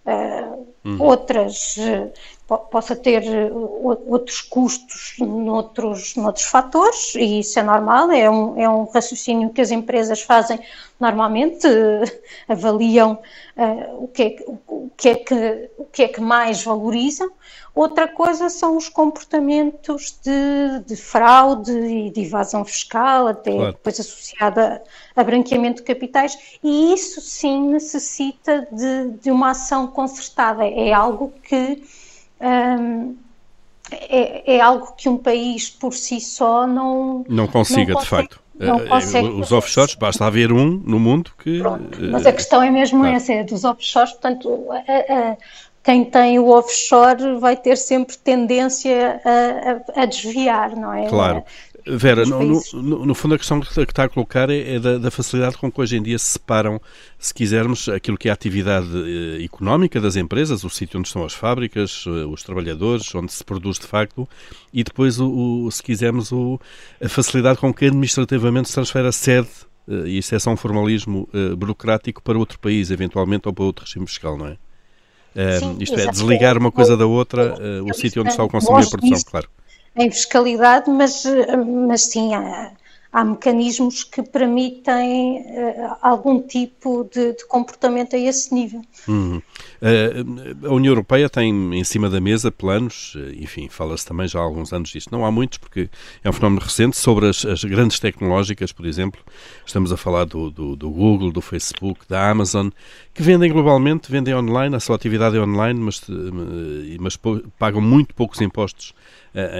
uh, 0.06 0.68
uhum. 0.84 1.02
outras 1.02 1.78
possa 2.48 2.96
ter 2.96 3.24
eh, 3.24 3.52
outros 3.54 4.42
custos 4.42 5.16
noutros, 5.20 6.16
noutros 6.16 6.46
fatores, 6.46 7.16
e 7.16 7.40
isso 7.40 7.58
é 7.58 7.64
normal, 7.64 8.12
é 8.12 8.30
um, 8.30 8.60
é 8.60 8.70
um 8.70 8.84
raciocínio 8.86 9.50
que 9.50 9.62
as 9.62 9.72
empresas 9.72 10.22
fazem 10.22 10.60
normalmente, 11.00 11.66
eh, 11.66 12.22
avaliam 12.48 13.20
uh, 13.58 14.04
o, 14.04 14.08
que 14.08 14.24
é, 14.24 14.36
o, 14.48 14.90
que 14.96 15.10
é 15.10 15.16
que, 15.16 15.70
o 15.78 15.86
que 15.86 16.04
é 16.04 16.08
que 16.08 16.22
mais 16.22 16.64
valorizam. 16.64 17.32
Outra 17.74 18.08
coisa 18.08 18.50
são 18.50 18.78
os 18.78 18.88
comportamentos 18.88 20.20
de, 20.22 20.80
de 20.86 20.96
fraude 20.96 21.72
e 21.72 22.10
de 22.12 22.22
evasão 22.22 22.64
fiscal, 22.64 23.28
até 23.28 23.52
claro. 23.52 23.72
depois 23.72 24.00
associada 24.00 24.84
a 25.16 25.24
branqueamento 25.24 25.78
de 25.78 25.84
capitais, 25.84 26.38
e 26.64 26.94
isso 26.94 27.20
sim 27.20 27.70
necessita 27.70 28.68
de, 28.72 29.10
de 29.22 29.32
uma 29.32 29.52
ação 29.52 29.88
concertada. 29.88 30.66
É 30.66 30.94
algo 30.94 31.34
que 31.42 31.82
um, 32.44 33.16
é, 33.92 34.56
é, 34.56 34.62
algo 34.62 34.94
que 34.98 35.08
um 35.08 35.18
país 35.18 35.70
por 35.70 35.94
si 35.94 36.20
só 36.20 36.66
não 36.68 37.26
não 37.28 37.48
consiga, 37.48 37.94
não 37.94 38.00
consegue, 38.00 38.02
de 38.02 38.06
facto. 38.06 38.44
Não 38.58 38.80
é, 38.80 38.86
é, 38.86 38.88
consegue 38.88 39.28
Os 39.30 39.52
offshores, 39.52 39.96
basta 39.96 40.26
haver 40.26 40.52
um 40.52 40.82
no 40.86 41.00
mundo 41.00 41.32
que. 41.42 41.60
Pronto, 41.60 41.98
mas 42.12 42.26
a 42.26 42.32
questão 42.32 42.62
é 42.62 42.70
mesmo 42.70 43.00
claro. 43.00 43.16
essa, 43.16 43.34
é 43.34 43.44
dos 43.44 43.64
offshores, 43.64 44.12
portanto, 44.12 44.68
a, 44.72 45.32
a, 45.32 45.38
quem 45.84 46.06
tem 46.06 46.40
o 46.40 46.48
offshore 46.50 47.40
vai 47.40 47.58
ter 47.58 47.76
sempre 47.76 48.16
tendência 48.18 49.22
a, 49.26 50.02
a 50.02 50.06
desviar, 50.06 50.76
não 50.76 50.94
é? 50.94 51.08
Claro. 51.08 51.44
Vera, 51.86 52.26
no, 52.26 52.62
no, 52.74 53.06
no, 53.06 53.16
fundo 53.16 53.36
a 53.36 53.38
questão 53.38 53.60
que 53.60 53.68
está 53.82 54.06
a 54.06 54.10
colocar 54.10 54.50
é, 54.50 54.76
é 54.76 54.80
da, 54.80 54.98
da, 54.98 55.12
facilidade 55.12 55.58
com 55.58 55.70
que 55.70 55.82
hoje 55.82 55.98
em 55.98 56.02
dia 56.02 56.18
se 56.18 56.26
separam, 56.32 56.80
se 57.20 57.34
quisermos, 57.34 57.90
aquilo 57.90 58.18
que 58.18 58.30
é 58.30 58.32
a 58.32 58.34
atividade 58.34 58.88
eh, 58.96 59.44
económica 59.44 60.00
das 60.00 60.16
empresas, 60.16 60.64
o 60.64 60.70
sítio 60.70 60.98
onde 60.98 61.10
estão 61.10 61.26
as 61.26 61.34
fábricas, 61.34 62.06
eh, 62.08 62.26
os 62.26 62.42
trabalhadores, 62.42 63.14
onde 63.14 63.34
se 63.34 63.44
produz 63.44 63.78
de 63.80 63.86
facto, 63.86 64.28
e 64.74 64.82
depois, 64.82 65.20
o, 65.20 65.66
o 65.66 65.72
se 65.72 65.84
quisermos, 65.84 66.32
o, 66.32 66.58
a 67.04 67.10
facilidade 67.10 67.60
com 67.60 67.74
que 67.74 67.86
administrativamente 67.86 68.70
se 68.70 68.76
transfere 68.76 69.08
a 69.08 69.12
sede, 69.12 69.50
eh, 69.90 70.08
e 70.08 70.18
isso 70.20 70.34
é 70.34 70.40
só 70.40 70.52
um 70.52 70.58
formalismo 70.58 71.28
uh, 71.34 71.56
burocrático 71.58 72.24
para 72.24 72.38
outro 72.38 72.60
país, 72.60 72.92
eventualmente, 72.92 73.46
ou 73.48 73.54
para 73.54 73.66
outro 73.66 73.84
regime 73.84 74.08
fiscal, 74.08 74.38
não 74.38 74.48
é? 74.48 74.58
Uh, 75.36 75.60
Sim, 75.60 75.78
isto 75.82 76.00
é, 76.00 76.08
desligar 76.10 76.58
uma 76.58 76.72
coisa 76.72 76.96
da 76.96 77.06
outra, 77.06 77.56
o 77.84 77.94
sítio 77.94 78.22
onde 78.22 78.32
está 78.32 78.44
o 78.44 78.48
consumo 78.48 78.80
e 78.80 78.84
a 78.84 78.90
produção, 78.90 79.20
claro 79.30 79.50
em 79.96 80.10
fiscalidade, 80.10 80.90
mas, 80.90 81.24
mas 81.88 82.04
sim, 82.06 82.34
há, 82.34 82.72
há 83.14 83.24
mecanismos 83.24 84.04
que 84.04 84.24
permitem 84.24 85.42
uh, 85.42 85.96
algum 86.02 86.42
tipo 86.42 87.08
de, 87.14 87.34
de, 87.34 87.46
comportamento 87.46 88.16
a 88.16 88.20
esse 88.20 88.52
nível. 88.52 88.82
Uhum. 89.08 89.40
Uh, 89.80 90.68
a 90.68 90.74
União 90.74 90.92
Europeia 90.92 91.30
tem 91.30 91.78
em 91.78 91.84
cima 91.84 92.10
da 92.10 92.20
mesa 92.20 92.52
planos, 92.52 93.14
eh, 93.16 93.36
enfim, 93.38 93.70
fala-se 93.70 94.04
também 94.04 94.28
já 94.28 94.40
há 94.40 94.42
alguns 94.42 94.74
anos 94.74 94.90
disto. 94.90 95.12
Não 95.12 95.24
há 95.24 95.32
muitos, 95.32 95.60
porque 95.60 95.90
é 96.24 96.30
um 96.30 96.34
fenómeno 96.34 96.62
recente, 96.62 96.98
sobre 96.98 97.28
as, 97.28 97.46
as 97.46 97.64
grandes 97.64 98.00
tecnológicas, 98.00 98.72
por 98.72 98.88
exemplo. 98.88 99.22
Estamos 99.64 99.92
a 99.92 99.98
falar 99.98 100.26
do, 100.26 100.50
do, 100.50 100.76
do, 100.76 100.90
Google, 100.90 101.32
do 101.32 101.42
Facebook, 101.42 102.02
da 102.10 102.32
Amazon, 102.32 102.70
que 103.14 103.22
vendem 103.22 103.52
globalmente, 103.52 104.12
vendem 104.12 104.34
online, 104.34 104.76
a 104.76 104.80
sua 104.80 104.96
atividade 104.96 105.38
é 105.38 105.40
online, 105.40 105.80
mas, 105.80 106.02
mas 107.00 107.16
pagam 107.60 107.82
muito 107.82 108.16
poucos 108.16 108.42
impostos 108.42 108.94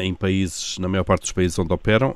em 0.02 0.14
países, 0.14 0.78
na 0.78 0.88
maior 0.88 1.04
parte 1.04 1.22
dos 1.22 1.32
países 1.32 1.58
onde 1.58 1.74
operam. 1.74 2.16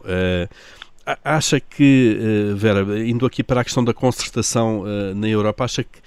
Acha 1.24 1.60
que, 1.60 2.17
Vera, 2.56 2.82
indo 3.08 3.26
aqui 3.26 3.43
para 3.43 3.62
a 3.62 3.63
questão 3.63 3.84
da 3.84 3.93
concertação 3.93 4.84
na 5.15 5.28
Europa, 5.28 5.63
acha 5.63 5.84
que 5.84 6.00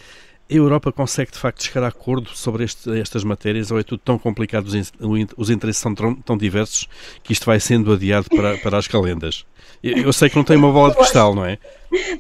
a 0.51 0.55
Europa 0.55 0.91
consegue 0.91 1.31
de 1.31 1.39
facto 1.39 1.63
chegar 1.63 1.85
a 1.85 1.89
acordo 1.89 2.31
sobre 2.31 2.65
este, 2.65 3.01
estas 3.01 3.23
matérias 3.23 3.71
ou 3.71 3.79
é 3.79 3.85
tudo 3.85 4.01
tão 4.05 4.19
complicado, 4.19 4.67
os, 4.67 5.51
interesses 5.51 5.81
são 5.81 5.95
tão, 5.95 6.15
tão, 6.17 6.37
diversos 6.37 6.89
que 7.23 7.33
isto 7.33 7.47
vai 7.47 7.61
sendo 7.61 7.93
adiado 7.93 8.27
para, 8.29 8.59
para 8.59 8.77
as 8.77 8.89
calendas? 8.89 9.47
Eu, 9.83 9.97
eu 9.99 10.13
sei 10.13 10.29
que 10.29 10.37
não 10.37 10.43
tem 10.43 10.57
uma 10.57 10.73
bola 10.73 10.91
de 10.91 10.97
cristal, 10.97 11.35
não 11.35 11.45
é? 11.45 11.57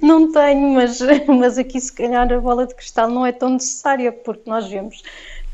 Não 0.00 0.30
tenho, 0.30 0.70
mas, 0.70 1.00
mas 1.26 1.58
aqui 1.58 1.80
se 1.80 1.92
calhar 1.92 2.32
a 2.32 2.40
bola 2.40 2.66
de 2.66 2.74
cristal 2.74 3.10
não 3.10 3.26
é 3.26 3.32
tão 3.32 3.50
necessária, 3.50 4.12
porque 4.12 4.48
nós 4.48 4.68
vemos 4.68 5.02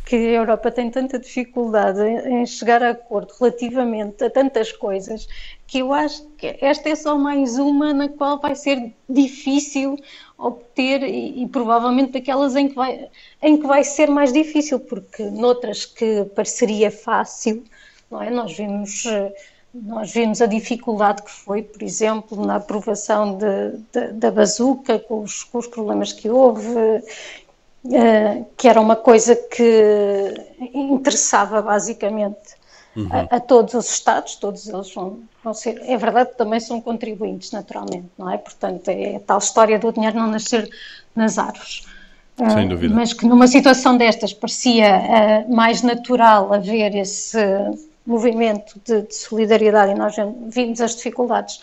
que 0.07 0.15
a 0.15 0.39
Europa 0.39 0.71
tem 0.71 0.89
tanta 0.89 1.19
dificuldade 1.19 2.01
em 2.01 2.47
chegar 2.47 2.81
a 2.81 2.91
acordo 2.91 3.35
relativamente 3.41 4.23
a 4.23 4.31
tantas 4.31 4.71
coisas 4.71 5.27
que 5.67 5.81
eu 5.81 5.93
acho 5.93 6.25
que 6.39 6.57
esta 6.61 6.89
é 6.89 6.95
só 6.95 7.19
mais 7.19 7.59
uma 7.59 7.93
na 7.93 8.09
qual 8.09 8.41
vai 8.41 8.55
ser 8.55 8.95
difícil 9.09 9.97
obter 10.39 11.03
e, 11.03 11.43
e, 11.43 11.49
provavelmente 11.49 12.13
daquelas 12.13 12.55
em 12.55 12.69
que, 12.69 12.77
vai, 12.77 13.09
em 13.43 13.57
que 13.57 13.67
vai 13.67 13.83
ser 13.83 14.09
mais 14.09 14.33
difícil, 14.33 14.79
porque 14.79 15.25
noutras 15.25 15.85
que 15.85 16.25
pareceria 16.37 16.89
fácil, 16.89 17.65
não 18.09 18.23
é? 18.23 18.31
Nós 18.31 18.57
vimos, 18.57 19.05
nós 19.75 20.13
vimos 20.13 20.41
a 20.41 20.47
dificuldade 20.47 21.23
que 21.25 21.33
foi, 21.33 21.63
por 21.63 21.83
exemplo, 21.83 22.47
na 22.47 22.57
aprovação 22.57 23.37
de, 23.37 23.79
de, 23.93 24.13
da 24.13 24.31
bazuca, 24.31 25.01
com 25.01 25.23
os, 25.23 25.43
com 25.43 25.59
os 25.59 25.67
problemas 25.67 26.13
que 26.13 26.31
houve, 26.31 27.03
uh, 27.87 28.47
que 28.57 28.69
era 28.69 28.81
uma 28.81 28.97
coisa 28.97 29.35
que 29.37 30.35
interessava 30.75 31.63
basicamente 31.63 32.57
uhum. 32.97 33.09
a, 33.11 33.37
a, 33.37 33.41
todos 33.41 33.75
os 33.75 33.91
Estados, 33.91 34.37
todos 34.37 34.69
eles 34.69 34.93
vão, 34.95 35.21
vão, 35.43 35.55
ser, 35.55 35.81
é 35.83 35.97
verdade 35.97 36.31
que 36.31 36.39
também 36.39 36.61
são 36.61 36.81
contribuintes 36.81 37.53
naturalmente, 37.53 38.09
não 38.19 38.31
é? 38.31 38.39
Portanto, 38.39 38.89
é 38.89 39.17
a 39.17 39.21
tal 39.21 39.39
história 39.39 39.79
do 39.79 39.93
dinheiro 39.93 40.17
não 40.17 40.29
nascer 40.29 40.69
nas 41.15 41.39
árvores. 41.39 41.85
Sem 42.37 42.69
dúvida. 42.69 42.93
Uh, 42.93 42.97
mas 42.97 43.13
que 43.13 43.27
numa 43.27 43.47
situação 43.47 43.97
destas 43.97 44.33
parecia 44.33 45.47
uh, 45.49 45.55
mais 45.55 45.83
natural 45.83 46.53
haver 46.53 46.95
esse 46.95 47.39
movimento 48.07 48.81
de, 48.85 49.03
de 49.03 49.15
solidariedade 49.15 49.93
e 49.93 49.95
nós 49.95 50.15
vimos 50.49 50.81
as 50.81 50.95
dificuldades 50.95 51.59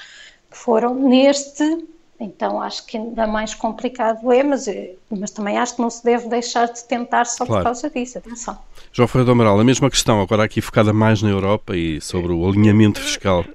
que 0.49 0.57
foram 0.57 0.93
neste 0.93 1.85
então 2.19 2.61
acho 2.61 2.85
que 2.85 2.97
ainda 2.97 3.27
mais 3.27 3.53
complicado 3.53 4.31
é, 4.31 4.43
mas, 4.43 4.67
eh, 4.67 4.95
mas 5.09 5.31
também 5.31 5.57
acho 5.57 5.75
que 5.75 5.81
não 5.81 5.89
se 5.89 6.03
deve 6.03 6.27
deixar 6.29 6.67
de 6.67 6.87
tentar 6.87 7.25
só 7.25 7.45
claro. 7.45 7.61
por 7.61 7.65
causa 7.65 7.89
disso. 7.89 8.17
Atenção. 8.17 8.57
João 8.91 9.07
Ferreira 9.07 9.25
do 9.25 9.31
Amaral, 9.31 9.59
a 9.59 9.63
mesma 9.63 9.89
questão, 9.89 10.21
agora 10.21 10.43
aqui 10.43 10.61
focada 10.61 10.93
mais 10.93 11.21
na 11.21 11.29
Europa 11.29 11.75
e 11.75 11.99
sobre 11.99 12.31
o 12.31 12.47
alinhamento 12.47 13.01
fiscal. 13.01 13.45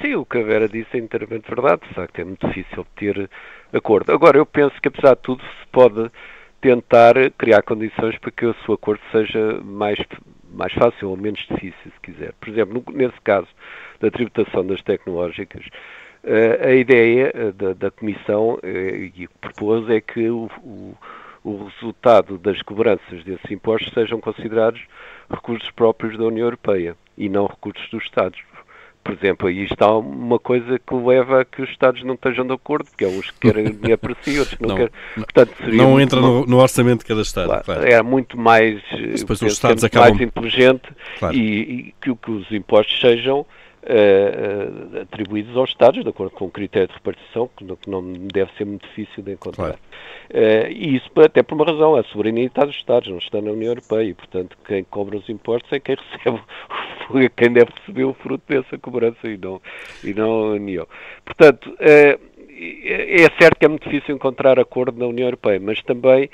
Sim, 0.00 0.16
o 0.16 0.24
que 0.24 0.38
a 0.38 0.42
Vera 0.42 0.68
disse 0.68 0.96
é 0.96 0.98
inteiramente 0.98 1.48
verdade, 1.48 1.82
de 1.88 1.94
facto 1.94 2.18
é 2.18 2.24
muito 2.24 2.46
difícil 2.46 2.84
ter 2.96 3.30
acordo. 3.72 4.12
Agora, 4.12 4.36
eu 4.36 4.44
penso 4.44 4.74
que 4.80 4.88
apesar 4.88 5.14
de 5.14 5.22
tudo 5.22 5.42
se 5.42 5.66
pode 5.70 6.10
tentar 6.60 7.14
criar 7.38 7.62
condições 7.62 8.18
para 8.18 8.30
que 8.30 8.46
o 8.46 8.54
seu 8.64 8.74
acordo 8.74 9.00
seja 9.10 9.60
mais, 9.64 9.98
mais 10.52 10.72
fácil 10.72 11.10
ou 11.10 11.16
menos 11.16 11.40
difícil, 11.40 11.74
se 11.84 12.00
quiser. 12.02 12.32
Por 12.40 12.48
exemplo, 12.48 12.84
nesse 12.92 13.20
caso 13.22 13.48
da 14.00 14.10
tributação 14.10 14.66
das 14.66 14.82
tecnológicas, 14.82 15.64
uh, 16.24 16.66
a 16.66 16.72
ideia 16.72 17.32
da, 17.54 17.72
da 17.74 17.90
Comissão 17.90 18.54
uh, 18.54 18.66
e 18.66 19.08
o 19.24 19.28
que 19.28 19.38
propôs 19.40 19.88
é 19.90 20.00
que 20.00 20.28
o, 20.28 20.50
o, 20.62 20.94
o 21.44 21.64
resultado 21.64 22.38
das 22.38 22.60
cobranças 22.62 23.24
desses 23.24 23.50
impostos 23.50 23.92
sejam 23.92 24.20
considerados 24.20 24.80
recursos 25.30 25.70
próprios 25.70 26.16
da 26.16 26.24
União 26.24 26.46
Europeia 26.46 26.96
e 27.16 27.28
não 27.28 27.46
recursos 27.46 27.88
dos 27.90 28.04
Estados. 28.04 28.40
Por 29.04 29.14
exemplo, 29.14 29.48
aí 29.48 29.64
está 29.64 29.90
uma 29.96 30.38
coisa 30.38 30.78
que 30.78 30.94
leva 30.94 31.40
a 31.40 31.44
que 31.44 31.60
os 31.60 31.68
Estados 31.70 32.04
não 32.04 32.14
estejam 32.14 32.46
de 32.46 32.52
acordo, 32.52 32.88
porque 32.88 33.04
há 33.04 33.08
uns 33.08 33.32
que 33.32 33.40
querem 33.40 33.64
dinheiro 33.74 33.98
para 33.98 34.14
si, 34.22 34.38
outros 34.38 34.60
não, 34.60 34.68
não 34.68 34.76
querem. 34.76 34.92
Portanto, 35.16 35.54
não 35.72 36.00
entra 36.00 36.20
no, 36.20 36.46
no, 36.46 36.58
orçamento 36.58 37.00
de 37.00 37.06
cada 37.06 37.22
Estado. 37.22 37.48
Claro, 37.48 37.64
claro. 37.64 37.84
É 37.84 38.00
muito 38.00 38.38
mais, 38.38 38.80
depois 39.18 39.42
os 39.42 39.52
Estados 39.52 39.82
acabam... 39.82 40.10
mais 40.10 40.22
inteligente 40.22 40.88
claro. 41.18 41.34
e, 41.34 41.40
e 41.40 41.94
que, 42.00 42.14
que 42.14 42.30
os 42.30 42.52
impostos 42.52 43.00
sejam 43.00 43.44
Uh, 43.82 45.00
atribuídos 45.02 45.56
aos 45.56 45.70
Estados, 45.70 46.04
de 46.04 46.08
acordo 46.08 46.30
com 46.30 46.44
o 46.44 46.50
critério 46.50 46.86
de 46.86 46.94
repartição, 46.94 47.50
que 47.56 47.64
não, 47.64 47.74
que 47.74 47.90
não 47.90 48.12
deve 48.32 48.52
ser 48.56 48.64
muito 48.64 48.86
difícil 48.86 49.24
de 49.24 49.32
encontrar. 49.32 49.76
Claro. 49.76 49.78
Uh, 50.30 50.70
e 50.70 50.96
isso 50.96 51.10
até 51.20 51.42
por 51.42 51.56
uma 51.56 51.64
razão, 51.64 51.96
a 51.96 52.04
soberania 52.04 52.46
está 52.46 52.64
dos 52.64 52.76
Estados, 52.76 53.08
não 53.08 53.18
está 53.18 53.40
na 53.40 53.50
União 53.50 53.72
Europeia, 53.72 54.04
e 54.04 54.14
portanto 54.14 54.56
quem 54.64 54.84
cobra 54.84 55.18
os 55.18 55.28
impostos 55.28 55.72
é 55.72 55.80
quem 55.80 55.96
recebe, 56.14 57.28
quem 57.36 57.52
deve 57.52 57.72
receber 57.76 58.04
o 58.04 58.14
fruto 58.14 58.44
dessa 58.46 58.78
cobrança 58.78 59.26
e 59.26 59.36
não, 59.36 59.60
e 60.04 60.14
não 60.14 60.30
a 60.30 60.52
União. 60.52 60.86
Portanto, 61.24 61.68
uh, 61.70 62.20
é 62.48 63.28
certo 63.40 63.58
que 63.58 63.66
é 63.66 63.68
muito 63.68 63.88
difícil 63.90 64.14
encontrar 64.14 64.60
acordo 64.60 64.96
na 64.96 65.06
União 65.06 65.26
Europeia, 65.26 65.58
mas 65.60 65.82
também 65.82 66.30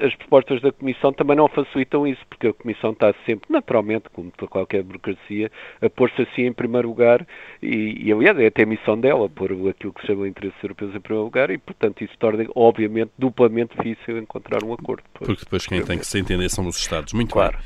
as 0.00 0.14
propostas 0.14 0.60
da 0.62 0.72
Comissão 0.72 1.12
também 1.12 1.36
não 1.36 1.48
facilitam 1.48 2.06
isso, 2.06 2.20
porque 2.28 2.48
a 2.48 2.52
Comissão 2.52 2.92
está 2.92 3.14
sempre, 3.26 3.50
naturalmente, 3.50 4.04
como 4.12 4.30
toda 4.30 4.50
qualquer 4.50 4.82
burocracia, 4.82 5.50
a 5.80 5.88
pôr-se 5.90 6.22
assim 6.22 6.42
em 6.46 6.52
primeiro 6.52 6.88
lugar 6.88 7.26
e, 7.62 8.06
e, 8.06 8.12
aliás, 8.12 8.38
é 8.38 8.46
até 8.46 8.62
a 8.62 8.66
missão 8.66 8.98
dela, 8.98 9.28
pôr 9.28 9.52
aquilo 9.68 9.92
que 9.92 10.00
se 10.00 10.06
chama 10.06 10.26
interesses 10.26 10.58
europeus 10.62 10.94
em 10.94 11.00
primeiro 11.00 11.24
lugar 11.24 11.50
e, 11.50 11.58
portanto, 11.58 12.02
isso 12.02 12.14
torna, 12.18 12.44
obviamente, 12.54 13.10
duplamente 13.18 13.76
difícil 13.76 14.18
encontrar 14.18 14.64
um 14.64 14.72
acordo. 14.72 15.02
Porque 15.12 15.44
depois 15.44 15.66
quem 15.66 15.82
tem 15.84 15.98
que 15.98 16.06
se 16.06 16.18
entender 16.18 16.48
são 16.48 16.66
os 16.66 16.76
Estados. 16.76 17.12
Muito 17.12 17.32
claro. 17.32 17.58
bem. 17.58 17.60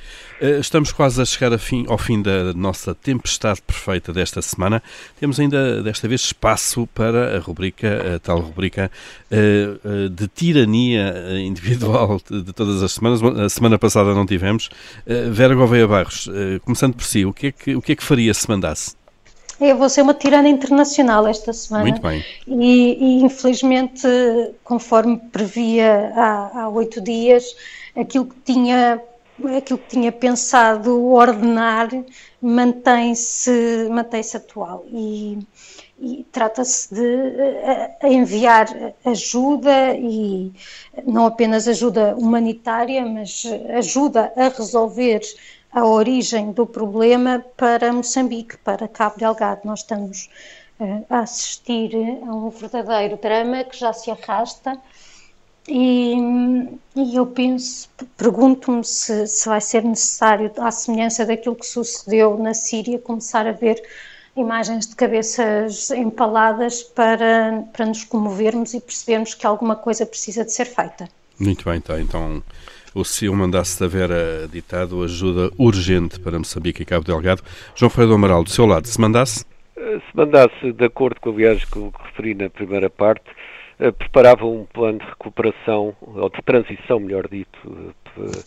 Eh, 0.45 0.59
estamos 0.59 0.93
quase 0.93 1.23
a 1.23 1.25
chegar 1.25 1.59
fim, 1.59 1.87
ao 1.89 1.97
fim 1.97 2.21
da 2.21 2.53
nossa 2.53 2.95
tempestade 2.95 3.63
perfeita 3.63 4.13
desta 4.13 4.43
semana. 4.43 4.83
Temos 5.19 5.41
ainda, 5.41 5.83
desta 5.83 6.07
vez, 6.07 6.21
espaço 6.21 6.87
para 6.95 7.35
a 7.35 7.41
rubrica, 7.41 8.17
a 8.17 8.19
tal 8.19 8.41
rubrica 8.41 8.93
eh, 9.31 9.39
eh, 9.83 10.09
de 10.11 10.29
tirania 10.29 11.15
individual 11.41 12.21
de 12.31 12.53
todas 12.53 12.83
as 12.83 12.93
semanas. 12.93 13.23
A 13.23 13.49
semana 13.49 13.79
passada 13.79 14.15
não 14.15 14.27
tivemos. 14.27 14.69
Vera 15.07 15.55
Gouveia 15.55 15.87
Barros, 15.89 16.29
começando 16.63 16.95
por 16.95 17.05
si, 17.05 17.25
o 17.25 17.33
que, 17.33 17.47
é 17.47 17.53
que, 17.53 17.75
o 17.75 17.81
que 17.81 17.93
é 17.93 17.97
que 17.97 18.05
faria 18.05 18.35
se 18.35 18.47
mandasse? 18.47 18.95
Eu 19.59 19.79
vou 19.79 19.89
ser 19.89 20.03
uma 20.03 20.13
tirana 20.13 20.49
internacional 20.49 21.27
esta 21.27 21.55
semana. 21.55 21.85
Muito 21.85 22.03
bem. 22.03 22.23
E, 22.47 22.99
e 23.01 23.23
infelizmente, 23.23 24.07
conforme 24.63 25.17
previa 25.33 26.13
há 26.15 26.69
oito 26.69 27.01
dias, 27.01 27.45
aquilo 27.97 28.27
que 28.27 28.37
tinha 28.45 29.01
aquilo 29.57 29.79
que 29.79 29.89
tinha 29.89 30.13
pensado 30.13 31.05
ordenar 31.07 31.89
mantém-se 32.41 33.89
mantém 33.91 34.23
atual. 34.35 34.85
E, 34.89 35.39
e 35.99 36.25
trata-se 36.31 36.95
de 36.95 37.03
eh, 37.03 37.97
enviar 38.03 38.67
ajuda 39.05 39.95
e 39.95 40.53
não 41.07 41.27
apenas 41.27 41.67
ajuda 41.67 42.15
humanitária, 42.17 43.05
mas 43.05 43.45
ajuda 43.77 44.33
a 44.37 44.49
resolver 44.49 45.21
a 45.73 45.85
origem 45.85 46.53
do 46.53 46.67
problema 46.67 47.45
para 47.57 47.93
Moçambique, 47.93 48.57
para 48.59 48.87
Cabo 48.87 49.19
Delgado. 49.19 49.63
Nós 49.65 49.81
estamos 49.81 50.29
eh, 50.79 51.03
a 51.11 51.21
assistir 51.21 51.95
a 52.23 52.35
um 52.35 52.51
verdadeiro 52.51 53.17
drama 53.17 53.65
que 53.65 53.77
já 53.77 53.93
se 53.93 54.11
arrasta 54.11 54.81
e, 55.67 56.15
e 56.95 57.17
eu 57.17 57.27
penso, 57.27 57.89
pergunto-me 58.17 58.85
se, 58.85 59.27
se 59.27 59.49
vai 59.49 59.61
ser 59.61 59.83
necessário, 59.83 60.51
à 60.59 60.71
semelhança 60.71 61.25
daquilo 61.25 61.57
que 61.57 61.67
sucedeu 61.67 62.37
na 62.39 62.53
Síria, 62.53 62.99
começar 62.99 63.47
a 63.47 63.53
ver 63.53 63.83
imagens 64.37 64.87
de 64.87 64.97
cabeças 64.97 65.91
empaladas 65.91 66.83
para, 66.83 67.65
para 67.73 67.87
nos 67.87 68.05
comovermos 68.05 68.75
e 68.75 68.81
percebermos 68.81 69.35
que 69.35 69.47
alguma 69.47 69.77
coisa 69.77 70.05
precisa 70.05 70.45
de 70.45 70.53
ser 70.53 70.67
feita. 70.67 71.09
Muito 71.39 71.65
bem, 71.65 71.81
tá. 71.81 72.01
então 72.01 72.43
o 72.95 73.05
CEO 73.05 73.35
mandasse 73.35 73.81
da 73.81 73.89
Vera 73.89 74.49
ditado 74.51 75.03
ajuda 75.03 75.51
urgente 75.59 76.21
para 76.21 76.39
Moçambique 76.39 76.83
e 76.83 76.85
Cabo 76.85 77.05
Delgado. 77.05 77.43
João 77.75 77.91
Freire 77.91 78.11
do 78.11 78.15
Amaral, 78.15 78.45
do 78.45 78.51
seu 78.51 78.67
lado, 78.67 78.87
se 78.87 79.01
mandasse? 79.01 79.45
Se 79.75 80.17
mandasse, 80.17 80.73
de 80.73 80.85
acordo 80.85 81.21
com 81.21 81.31
a 81.31 81.33
viagem 81.33 81.67
que 81.71 81.77
eu 81.77 81.93
referi 82.05 82.35
na 82.35 82.49
primeira 82.49 82.89
parte, 82.89 83.25
preparava 83.99 84.47
um 84.47 84.65
plano 84.65 84.99
de 84.99 85.05
recuperação, 85.05 85.97
ou 86.01 86.29
de 86.31 86.43
transição, 86.43 87.01
melhor 87.01 87.29
dito, 87.29 87.95
eh, 88.19 88.43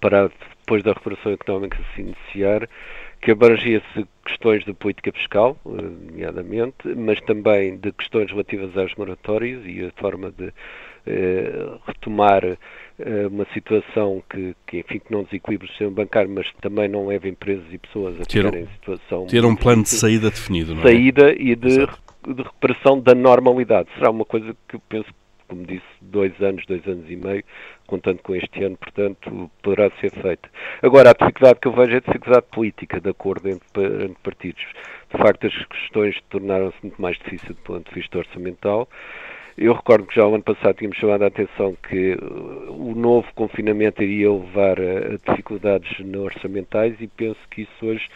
para 0.00 0.30
depois 0.60 0.82
da 0.82 0.92
recuperação 0.92 1.32
económica 1.32 1.78
se 1.94 2.00
iniciar, 2.02 2.68
que 3.20 3.32
abrangia-se 3.32 4.06
questões 4.24 4.64
de 4.64 4.72
política 4.72 5.10
fiscal, 5.12 5.56
eh, 5.66 5.82
nomeadamente, 6.10 6.94
mas 6.96 7.20
também 7.22 7.76
de 7.76 7.90
questões 7.92 8.30
relativas 8.30 8.76
aos 8.76 8.94
moratórios 8.94 9.64
e 9.66 9.84
a 9.84 10.00
forma 10.00 10.30
de 10.30 10.52
eh, 11.06 11.78
retomar 11.86 12.44
eh, 12.44 13.26
uma 13.26 13.46
situação 13.54 14.22
que, 14.30 14.54
que, 14.66 14.78
enfim, 14.78 14.98
que 15.00 15.10
não 15.10 15.24
desequilibre 15.24 15.66
o 15.66 15.70
sistema 15.70 15.90
bancário, 15.90 16.30
mas 16.30 16.46
também 16.60 16.88
não 16.88 17.06
leva 17.06 17.28
empresas 17.28 17.64
e 17.72 17.78
pessoas 17.78 18.20
a 18.20 18.24
ficarem 18.24 18.64
em 18.64 18.66
situação... 18.66 19.26
Ter 19.26 19.44
um 19.44 19.56
plano 19.56 19.82
de 19.82 19.88
saída 19.88 20.30
definido, 20.30 20.74
não 20.74 20.82
é? 20.82 20.84
Saída 20.84 21.32
e 21.32 21.56
de, 21.56 21.88
de 22.26 22.42
recuperação 22.42 23.00
da 23.00 23.14
normalidade. 23.14 23.88
Será 23.94 24.10
uma 24.10 24.24
coisa 24.24 24.54
que 24.68 24.76
eu 24.76 24.80
penso 24.88 25.08
como 25.48 25.64
disse, 25.64 25.86
dois 26.02 26.38
anos, 26.42 26.64
dois 26.66 26.86
anos 26.86 27.10
e 27.10 27.16
meio, 27.16 27.42
contando 27.86 28.18
com 28.22 28.34
este 28.34 28.62
ano, 28.62 28.76
portanto, 28.76 29.50
poderá 29.62 29.90
ser 29.98 30.12
feita. 30.12 30.48
Agora, 30.82 31.10
a 31.10 31.14
dificuldade 31.14 31.58
que 31.58 31.68
eu 31.68 31.72
vejo 31.72 31.94
é 31.94 31.96
a 31.96 32.00
dificuldade 32.00 32.46
política 32.52 33.00
de 33.00 33.08
acordo 33.08 33.48
entre, 33.48 34.04
entre 34.04 34.22
partidos. 34.22 34.62
De 35.10 35.16
facto, 35.16 35.46
as 35.46 35.64
questões 35.66 36.16
tornaram-se 36.28 36.76
muito 36.82 37.00
mais 37.00 37.16
difíceis 37.16 37.56
do 37.56 37.62
ponto 37.62 37.88
de 37.88 37.94
vista 37.94 38.18
orçamental. 38.18 38.86
Eu 39.56 39.72
recordo 39.72 40.06
que 40.06 40.14
já 40.14 40.24
o 40.24 40.34
ano 40.34 40.44
passado 40.44 40.76
tínhamos 40.76 40.98
chamado 40.98 41.24
a 41.24 41.26
atenção 41.26 41.76
que 41.88 42.12
uh, 42.14 42.72
o 42.72 42.94
novo 42.94 43.26
confinamento 43.34 44.00
iria 44.02 44.30
levar 44.30 44.78
a 44.78 45.16
dificuldades 45.30 45.90
orçamentais 46.16 46.94
e 47.00 47.08
penso 47.08 47.40
que 47.50 47.62
isso 47.62 47.86
hoje 47.86 48.06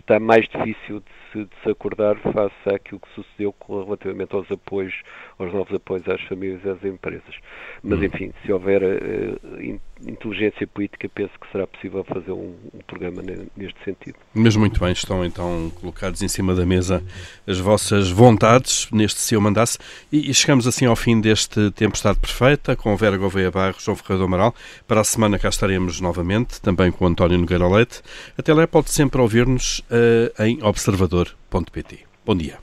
está 0.00 0.18
mais 0.20 0.46
difícil 0.48 1.00
de 1.00 1.22
se, 1.32 1.44
de 1.44 1.50
se 1.62 1.70
acordar 1.70 2.16
face 2.18 2.74
àquilo 2.74 3.00
que 3.00 3.08
sucedeu 3.14 3.54
relativamente 3.68 4.34
aos 4.34 4.50
apoios, 4.50 4.94
aos 5.38 5.52
novos 5.52 5.74
apoios 5.74 6.06
às 6.08 6.20
famílias 6.22 6.60
e 6.64 6.68
às 6.68 6.84
empresas. 6.84 7.34
Mas, 7.82 7.98
hum. 7.98 8.04
enfim, 8.04 8.32
se 8.44 8.52
houver 8.52 8.82
uh, 8.82 9.80
inteligência 10.06 10.66
política, 10.66 11.08
penso 11.08 11.32
que 11.40 11.50
será 11.50 11.66
possível 11.66 12.04
fazer 12.04 12.32
um, 12.32 12.54
um, 12.74 12.78
programa 12.86 13.22
neste 13.56 13.82
sentido. 13.84 14.16
Mas 14.34 14.56
muito 14.56 14.80
bem, 14.80 14.92
estão 14.92 15.24
então 15.24 15.70
colocados 15.80 16.22
em 16.22 16.28
cima 16.28 16.54
da 16.54 16.66
mesa 16.66 17.02
as 17.46 17.58
vossas 17.58 18.10
vontades 18.10 18.88
neste 18.90 19.20
seu 19.20 19.40
mandato 19.40 19.78
e, 20.10 20.30
e 20.30 20.34
chegamos 20.34 20.66
assim 20.66 20.86
ao 20.86 20.96
fim 20.96 21.20
deste 21.20 21.70
Tempestade 21.72 22.18
Perfeita 22.18 22.74
com 22.74 22.96
Vera 22.96 23.16
Gouveia 23.16 23.50
Barros, 23.50 23.84
João 23.84 23.96
Ferreira 23.96 24.18
do 24.18 24.24
Amaral. 24.24 24.54
Para 24.86 25.00
a 25.00 25.04
semana 25.04 25.38
cá 25.38 25.48
estaremos 25.48 26.00
novamente, 26.00 26.60
também 26.60 26.90
com 26.90 27.06
António 27.06 27.38
Nogueira 27.38 27.68
Leite. 27.68 28.02
Até 28.36 28.52
lá 28.52 28.66
pode 28.66 28.90
sempre 28.90 29.20
ouvir-nos 29.20 29.81
uh, 29.90 30.42
em 30.42 30.62
observador.pt. 30.62 32.00
Bom 32.24 32.36
dia. 32.36 32.58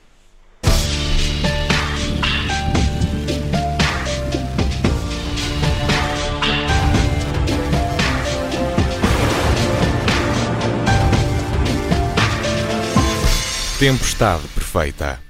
Tempestade 13.78 14.46
perfeita. 14.54 15.29